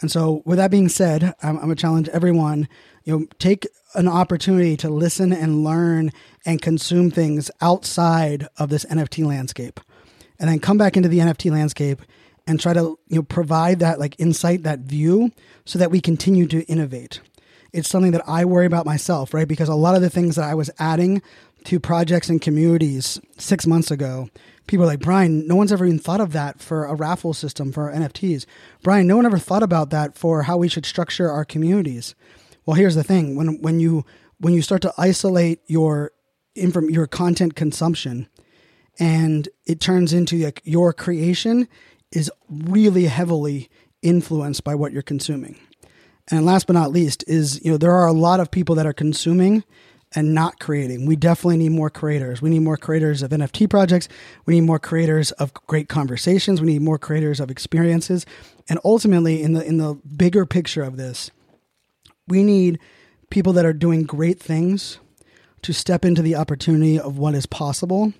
And 0.00 0.10
so 0.10 0.42
with 0.44 0.56
that 0.58 0.70
being 0.70 0.88
said 0.88 1.34
i'm, 1.42 1.56
I'm 1.56 1.64
going 1.64 1.76
to 1.76 1.80
challenge 1.80 2.08
everyone 2.08 2.68
you 3.04 3.18
know 3.18 3.26
take 3.38 3.66
an 3.94 4.08
opportunity 4.08 4.76
to 4.78 4.88
listen 4.88 5.32
and 5.32 5.62
learn 5.62 6.10
and 6.46 6.60
consume 6.60 7.10
things 7.10 7.50
outside 7.60 8.48
of 8.56 8.70
this 8.70 8.84
nft 8.86 9.24
landscape 9.26 9.78
and 10.44 10.52
then 10.52 10.58
come 10.58 10.76
back 10.76 10.94
into 10.94 11.08
the 11.08 11.20
NFT 11.20 11.50
landscape 11.50 12.02
and 12.46 12.60
try 12.60 12.74
to 12.74 12.98
you 13.08 13.16
know 13.16 13.22
provide 13.22 13.78
that 13.78 13.98
like 13.98 14.14
insight, 14.18 14.62
that 14.64 14.80
view, 14.80 15.32
so 15.64 15.78
that 15.78 15.90
we 15.90 16.02
continue 16.02 16.46
to 16.48 16.62
innovate. 16.64 17.20
It's 17.72 17.88
something 17.88 18.12
that 18.12 18.28
I 18.28 18.44
worry 18.44 18.66
about 18.66 18.84
myself, 18.84 19.32
right? 19.32 19.48
Because 19.48 19.70
a 19.70 19.74
lot 19.74 19.94
of 19.96 20.02
the 20.02 20.10
things 20.10 20.36
that 20.36 20.44
I 20.44 20.54
was 20.54 20.70
adding 20.78 21.22
to 21.64 21.80
projects 21.80 22.28
and 22.28 22.42
communities 22.42 23.18
six 23.38 23.66
months 23.66 23.90
ago, 23.90 24.28
people 24.66 24.84
are 24.84 24.88
like, 24.88 25.00
Brian, 25.00 25.48
no 25.48 25.56
one's 25.56 25.72
ever 25.72 25.86
even 25.86 25.98
thought 25.98 26.20
of 26.20 26.34
that 26.34 26.60
for 26.60 26.84
a 26.84 26.94
raffle 26.94 27.32
system 27.32 27.72
for 27.72 27.90
NFTs. 27.90 28.44
Brian, 28.82 29.06
no 29.06 29.16
one 29.16 29.24
ever 29.24 29.38
thought 29.38 29.62
about 29.62 29.88
that 29.90 30.18
for 30.18 30.42
how 30.42 30.58
we 30.58 30.68
should 30.68 30.84
structure 30.84 31.30
our 31.30 31.46
communities. 31.46 32.14
Well, 32.66 32.76
here's 32.76 32.96
the 32.96 33.02
thing: 33.02 33.34
when 33.34 33.62
when 33.62 33.80
you 33.80 34.04
when 34.40 34.52
you 34.52 34.60
start 34.60 34.82
to 34.82 34.92
isolate 34.98 35.60
your 35.68 36.12
inform 36.54 36.90
your 36.90 37.06
content 37.06 37.54
consumption 37.54 38.28
and 38.98 39.48
it 39.66 39.80
turns 39.80 40.12
into 40.12 40.36
like 40.38 40.62
your 40.64 40.92
creation 40.92 41.68
is 42.12 42.30
really 42.48 43.04
heavily 43.04 43.68
influenced 44.02 44.64
by 44.64 44.74
what 44.74 44.92
you're 44.92 45.02
consuming. 45.02 45.58
And 46.30 46.46
last 46.46 46.66
but 46.66 46.74
not 46.74 46.90
least 46.90 47.24
is, 47.26 47.62
you 47.64 47.70
know, 47.70 47.76
there 47.76 47.92
are 47.92 48.06
a 48.06 48.12
lot 48.12 48.40
of 48.40 48.50
people 48.50 48.74
that 48.76 48.86
are 48.86 48.92
consuming 48.92 49.64
and 50.14 50.32
not 50.32 50.60
creating. 50.60 51.06
We 51.06 51.16
definitely 51.16 51.56
need 51.56 51.72
more 51.72 51.90
creators. 51.90 52.40
We 52.40 52.50
need 52.50 52.60
more 52.60 52.76
creators 52.76 53.22
of 53.22 53.30
NFT 53.30 53.68
projects. 53.68 54.08
We 54.46 54.54
need 54.54 54.66
more 54.66 54.78
creators 54.78 55.32
of 55.32 55.52
great 55.66 55.88
conversations. 55.88 56.60
We 56.60 56.68
need 56.68 56.82
more 56.82 56.98
creators 56.98 57.40
of 57.40 57.50
experiences. 57.50 58.24
And 58.68 58.78
ultimately 58.84 59.42
in 59.42 59.54
the 59.54 59.64
in 59.64 59.78
the 59.78 59.94
bigger 60.16 60.46
picture 60.46 60.82
of 60.82 60.96
this, 60.96 61.30
we 62.28 62.42
need 62.42 62.78
people 63.30 63.52
that 63.54 63.64
are 63.64 63.72
doing 63.72 64.04
great 64.04 64.40
things 64.40 64.98
to 65.62 65.72
step 65.72 66.04
into 66.04 66.22
the 66.22 66.36
opportunity 66.36 66.98
of 66.98 67.18
what 67.18 67.34
is 67.34 67.46
possible 67.46 68.12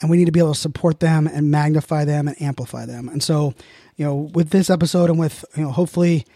and 0.00 0.10
we 0.10 0.16
need 0.16 0.26
to 0.26 0.32
be 0.32 0.40
able 0.40 0.54
to 0.54 0.58
support 0.58 1.00
them 1.00 1.26
and 1.26 1.50
magnify 1.50 2.04
them 2.04 2.28
and 2.28 2.40
amplify 2.40 2.86
them. 2.86 3.08
And 3.08 3.22
so, 3.22 3.54
you 3.96 4.04
know, 4.04 4.14
with 4.14 4.50
this 4.50 4.70
episode 4.70 5.10
and 5.10 5.18
with, 5.18 5.44
you 5.56 5.62
know, 5.62 5.70
hopefully 5.70 6.26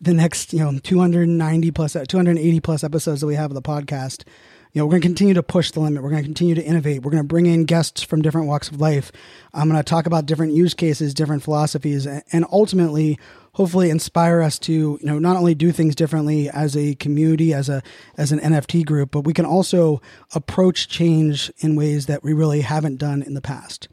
the 0.00 0.12
next, 0.12 0.52
you 0.52 0.58
know, 0.58 0.78
290 0.78 1.70
plus, 1.70 1.92
280 1.92 2.60
plus 2.60 2.82
episodes 2.82 3.20
that 3.20 3.26
we 3.26 3.36
have 3.36 3.50
of 3.50 3.54
the 3.54 3.62
podcast, 3.62 4.24
you 4.72 4.80
know, 4.80 4.86
we're 4.86 4.92
going 4.92 5.02
to 5.02 5.08
continue 5.08 5.34
to 5.34 5.42
push 5.42 5.70
the 5.70 5.80
limit. 5.80 6.02
We're 6.02 6.10
going 6.10 6.22
to 6.22 6.26
continue 6.26 6.54
to 6.54 6.64
innovate. 6.64 7.02
We're 7.02 7.10
going 7.10 7.22
to 7.22 7.28
bring 7.28 7.46
in 7.46 7.64
guests 7.64 8.02
from 8.02 8.22
different 8.22 8.48
walks 8.48 8.68
of 8.68 8.80
life. 8.80 9.12
I'm 9.52 9.68
going 9.68 9.78
to 9.78 9.84
talk 9.84 10.06
about 10.06 10.24
different 10.24 10.54
use 10.54 10.72
cases, 10.72 11.12
different 11.12 11.42
philosophies, 11.42 12.06
and 12.06 12.46
ultimately, 12.50 13.18
hopefully 13.54 13.90
inspire 13.90 14.40
us 14.40 14.58
to 14.58 14.72
you 14.72 14.98
know 15.02 15.18
not 15.18 15.36
only 15.36 15.54
do 15.54 15.72
things 15.72 15.94
differently 15.94 16.48
as 16.48 16.76
a 16.76 16.94
community 16.96 17.52
as 17.52 17.68
a 17.68 17.82
as 18.16 18.32
an 18.32 18.40
NFT 18.40 18.84
group, 18.84 19.10
but 19.10 19.22
we 19.22 19.34
can 19.34 19.46
also 19.46 20.00
approach 20.34 20.88
change 20.88 21.50
in 21.58 21.76
ways 21.76 22.06
that 22.06 22.22
we 22.22 22.32
really 22.32 22.62
haven't 22.62 22.96
done 22.96 23.22
in 23.22 23.34
the 23.34 23.42
past. 23.42 23.88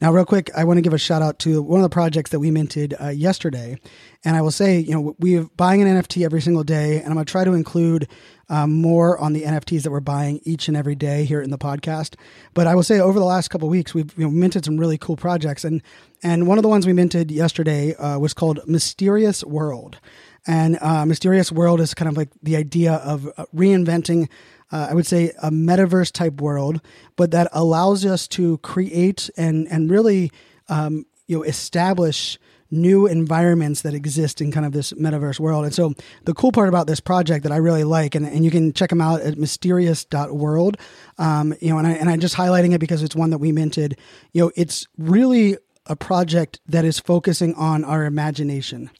Now, 0.00 0.12
real 0.12 0.24
quick, 0.24 0.50
I 0.56 0.64
want 0.64 0.78
to 0.78 0.82
give 0.82 0.94
a 0.94 0.98
shout 0.98 1.20
out 1.20 1.38
to 1.40 1.60
one 1.60 1.78
of 1.78 1.82
the 1.82 1.92
projects 1.92 2.30
that 2.30 2.40
we 2.40 2.50
minted 2.50 2.94
uh, 2.98 3.08
yesterday. 3.08 3.78
And 4.24 4.34
I 4.34 4.40
will 4.40 4.50
say, 4.50 4.78
you 4.78 4.92
know, 4.92 5.14
we're 5.18 5.44
buying 5.56 5.82
an 5.82 5.88
NFT 5.88 6.24
every 6.24 6.40
single 6.40 6.64
day, 6.64 6.96
and 6.96 7.08
I'm 7.08 7.14
going 7.14 7.26
to 7.26 7.30
try 7.30 7.44
to 7.44 7.52
include 7.52 8.08
um, 8.48 8.72
more 8.72 9.18
on 9.18 9.34
the 9.34 9.42
NFTs 9.42 9.82
that 9.82 9.90
we're 9.90 10.00
buying 10.00 10.40
each 10.44 10.68
and 10.68 10.76
every 10.76 10.94
day 10.94 11.24
here 11.24 11.42
in 11.42 11.50
the 11.50 11.58
podcast. 11.58 12.14
But 12.54 12.66
I 12.66 12.74
will 12.74 12.82
say, 12.82 12.98
over 12.98 13.18
the 13.18 13.26
last 13.26 13.48
couple 13.48 13.68
weeks, 13.68 13.92
we've 13.92 14.12
you 14.16 14.24
know, 14.24 14.30
minted 14.30 14.64
some 14.64 14.78
really 14.78 14.96
cool 14.96 15.16
projects, 15.16 15.64
and 15.64 15.82
and 16.22 16.46
one 16.46 16.58
of 16.58 16.62
the 16.62 16.68
ones 16.68 16.86
we 16.86 16.92
minted 16.94 17.30
yesterday 17.30 17.94
uh, 17.94 18.18
was 18.18 18.32
called 18.32 18.60
Mysterious 18.66 19.44
World. 19.44 20.00
And 20.46 20.78
uh, 20.80 21.04
Mysterious 21.04 21.52
World 21.52 21.80
is 21.80 21.92
kind 21.92 22.08
of 22.08 22.16
like 22.16 22.30
the 22.42 22.56
idea 22.56 22.94
of 22.94 23.28
uh, 23.36 23.44
reinventing, 23.54 24.28
uh, 24.72 24.88
I 24.90 24.94
would 24.94 25.06
say, 25.06 25.32
a 25.42 25.50
metaverse 25.50 26.12
type 26.12 26.40
world, 26.40 26.80
but 27.16 27.30
that 27.32 27.48
allows 27.52 28.04
us 28.04 28.28
to 28.28 28.58
create 28.58 29.30
and 29.36 29.66
and 29.68 29.90
really 29.90 30.30
um, 30.68 31.06
you 31.26 31.38
know 31.38 31.42
establish 31.42 32.38
new 32.70 33.06
environments 33.06 33.82
that 33.82 33.94
exist 33.94 34.40
in 34.40 34.52
kind 34.52 34.64
of 34.64 34.72
this 34.72 34.92
metaverse 34.92 35.40
world. 35.40 35.64
And 35.64 35.74
so 35.74 35.92
the 36.24 36.34
cool 36.34 36.52
part 36.52 36.68
about 36.68 36.86
this 36.86 37.00
project 37.00 37.42
that 37.42 37.52
I 37.52 37.56
really 37.56 37.84
like, 37.84 38.14
and, 38.14 38.24
and 38.26 38.44
you 38.44 38.50
can 38.50 38.72
check 38.72 38.90
them 38.90 39.00
out 39.00 39.20
at 39.22 39.36
mysterious.world, 39.36 40.76
um, 41.18 41.54
you 41.60 41.70
know, 41.70 41.78
and 41.78 41.86
I, 41.86 41.92
and 41.92 42.08
I'm 42.08 42.20
just 42.20 42.36
highlighting 42.36 42.72
it 42.72 42.78
because 42.78 43.02
it's 43.02 43.16
one 43.16 43.30
that 43.30 43.38
we 43.38 43.52
minted, 43.52 43.98
you 44.32 44.42
know, 44.42 44.52
it's 44.54 44.86
really 44.96 45.56
a 45.86 45.96
project 45.96 46.60
that 46.68 46.84
is 46.84 47.00
focusing 47.00 47.54
on 47.54 47.84
our 47.84 48.04
imagination 48.04 48.90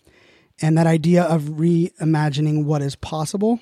and 0.60 0.76
that 0.76 0.86
idea 0.86 1.22
of 1.22 1.42
reimagining 1.42 2.64
what 2.64 2.82
is 2.82 2.96
possible 2.96 3.60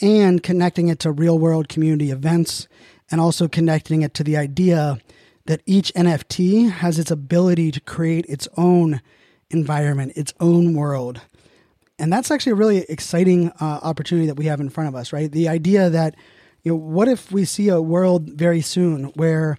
and 0.00 0.42
connecting 0.42 0.88
it 0.88 0.98
to 1.00 1.12
real 1.12 1.38
world 1.38 1.68
community 1.68 2.10
events 2.10 2.68
and 3.10 3.20
also 3.20 3.48
connecting 3.48 4.02
it 4.02 4.14
to 4.14 4.24
the 4.24 4.36
idea 4.36 4.98
that 5.46 5.62
each 5.64 5.92
NFT 5.94 6.70
has 6.70 6.98
its 6.98 7.10
ability 7.10 7.70
to 7.72 7.80
create 7.80 8.26
its 8.26 8.46
own 8.56 9.00
environment, 9.50 10.12
its 10.14 10.34
own 10.40 10.74
world. 10.74 11.22
And 11.98 12.12
that's 12.12 12.30
actually 12.30 12.52
a 12.52 12.56
really 12.56 12.78
exciting 12.88 13.50
uh, 13.60 13.80
opportunity 13.82 14.26
that 14.26 14.36
we 14.36 14.44
have 14.44 14.60
in 14.60 14.68
front 14.68 14.88
of 14.88 14.94
us, 14.94 15.12
right? 15.12 15.32
The 15.32 15.48
idea 15.48 15.90
that, 15.90 16.14
you 16.62 16.72
know, 16.72 16.76
what 16.76 17.08
if 17.08 17.32
we 17.32 17.44
see 17.44 17.68
a 17.70 17.80
world 17.80 18.28
very 18.28 18.60
soon 18.60 19.04
where 19.14 19.56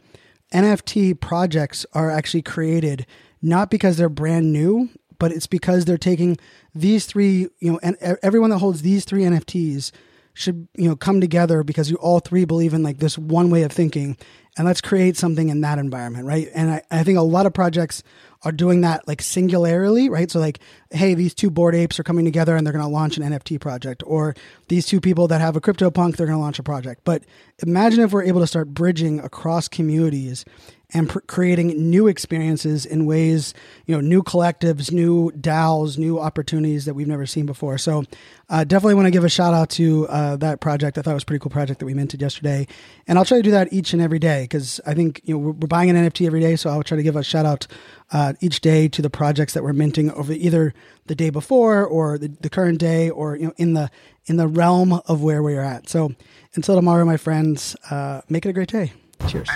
NFT 0.54 1.20
projects 1.20 1.86
are 1.94 2.10
actually 2.10 2.44
created 2.44 3.06
not 3.42 3.70
because 3.70 3.98
they're 3.98 4.10
brand 4.10 4.54
new, 4.54 4.90
but 5.18 5.32
it's 5.32 5.48
because 5.48 5.86
they're 5.86 5.98
taking 5.98 6.38
these 6.74 7.06
three, 7.06 7.48
you 7.60 7.72
know, 7.72 7.80
and 7.84 7.98
everyone 8.22 8.50
that 8.52 8.60
holds 8.60 8.82
these 8.82 9.06
three 9.06 9.24
NFTs 9.24 9.92
should, 10.40 10.70
you 10.78 10.88
know, 10.88 10.96
come 10.96 11.20
together 11.20 11.64
because 11.64 11.92
you 11.92 11.98
all 11.98 12.22
three 12.22 12.46
believe 12.46 12.74
in 12.74 12.82
like 12.82 13.00
this 13.00 13.18
one 13.18 13.50
way 13.50 13.64
of 13.64 13.74
thinking 13.74 14.18
and 14.58 14.66
let's 14.66 14.80
create 14.80 15.18
something 15.18 15.50
in 15.50 15.62
that 15.62 15.80
environment, 15.80 16.26
right? 16.26 16.48
And 16.56 16.72
I, 16.72 16.82
I 16.90 17.04
think 17.04 17.18
a 17.18 17.22
lot 17.22 17.46
of 17.46 17.54
projects 17.54 18.04
are 18.44 18.54
doing 18.54 18.80
that 18.82 19.06
like 19.06 19.22
singularly, 19.22 20.08
right? 20.10 20.32
So 20.32 20.40
like, 20.40 20.60
hey, 20.92 21.14
these 21.14 21.34
two 21.34 21.50
Bored 21.50 21.76
Apes 21.76 22.00
are 22.00 22.04
coming 22.04 22.24
together 22.24 22.56
and 22.56 22.66
they're 22.66 22.74
going 22.74 22.86
to 22.86 22.90
launch 22.90 23.18
an 23.18 23.24
NFT 23.24 23.60
project, 23.60 24.02
or 24.06 24.34
these 24.70 24.86
two 24.86 25.02
people 25.02 25.28
that 25.28 25.42
have 25.42 25.58
a 25.58 25.62
CryptoPunk, 25.62 26.16
they're 26.16 26.28
going 26.28 26.38
to 26.38 26.42
launch 26.42 26.60
a 26.60 26.64
project. 26.64 27.02
But 27.04 27.26
imagine 27.66 28.00
if 28.00 28.14
we're 28.14 28.24
able 28.24 28.40
to 28.40 28.48
start 28.48 28.74
bridging 28.74 29.20
across 29.20 29.68
communities 29.68 30.46
and 30.92 31.10
pr- 31.10 31.20
creating 31.20 31.90
new 31.90 32.08
experiences 32.08 32.86
in 32.86 33.06
ways, 33.06 33.54
you 33.86 33.94
know, 33.94 34.02
new 34.02 34.24
collectives, 34.24 34.92
new 34.92 35.32
DAOs, 35.32 35.98
new 35.98 36.20
opportunities 36.20 36.86
that 36.86 36.96
we've 36.96 37.08
never 37.08 37.26
seen 37.26 37.46
before. 37.46 37.78
So, 37.78 38.04
uh, 38.50 38.64
definitely 38.64 38.96
want 38.96 39.06
to 39.06 39.12
give 39.12 39.24
a 39.24 39.30
shout 39.30 39.54
out 39.54 39.70
to 39.72 40.08
uh, 40.08 40.36
that 40.38 40.60
project. 40.60 40.98
I 40.98 41.02
thought 41.02 41.12
it 41.12 41.16
was 41.16 41.24
a 41.24 41.28
pretty 41.28 41.42
cool 41.42 41.52
project 41.52 41.80
that 41.80 41.86
we 41.86 41.94
minted 41.94 42.22
yesterday, 42.22 42.68
and 43.08 43.18
I'll 43.18 43.26
try 43.26 43.38
to 43.38 43.44
do 43.44 43.52
that 43.52 43.72
each 43.72 43.94
and 43.94 44.02
every 44.02 44.18
day 44.18 44.44
because 44.44 44.82
I 44.86 44.96
think 44.96 45.22
you 45.24 45.36
know 45.36 45.40
we're, 45.40 45.52
we're, 45.52 45.68
buying 45.68 45.90
an 45.92 45.96
NFT 45.96 46.26
every 46.26 46.40
day. 46.40 46.56
So 46.56 46.72
I'll 46.72 46.82
try 46.82 46.98
to 46.98 47.04
give 47.04 47.16
a 47.16 47.24
shout 47.24 47.46
out 47.46 47.68
uh, 48.12 48.34
each 48.42 48.62
day 48.62 48.88
to 48.88 49.02
the 49.04 49.10
projects 49.10 49.54
that 49.54 49.64
we're 49.64 49.74
minting 49.74 50.12
over 50.12 50.34
either 50.34 50.74
the 51.06 51.16
day 51.16 51.30
before 51.30 51.86
or 51.86 52.18
the, 52.18 52.30
the 52.42 52.50
current 52.50 52.80
day 52.80 53.10
or 53.12 53.36
you 53.36 53.46
know 53.46 53.54
in 53.58 53.74
the 53.74 53.92
in 54.26 54.38
the 54.38 54.48
realm 54.48 54.94
of 55.06 55.22
where 55.22 55.44
we 55.44 55.56
are 55.56 55.64
at. 55.64 55.88
So 55.88 56.16
until 56.56 56.76
tomorrow, 56.76 57.06
my 57.06 57.18
friends, 57.18 57.76
uh, 57.92 58.22
make 58.30 58.48
it 58.48 58.50
a 58.50 58.54
great 58.54 58.70
day. 58.70 58.94
Cheers. 59.28 59.50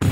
This 0.00 0.11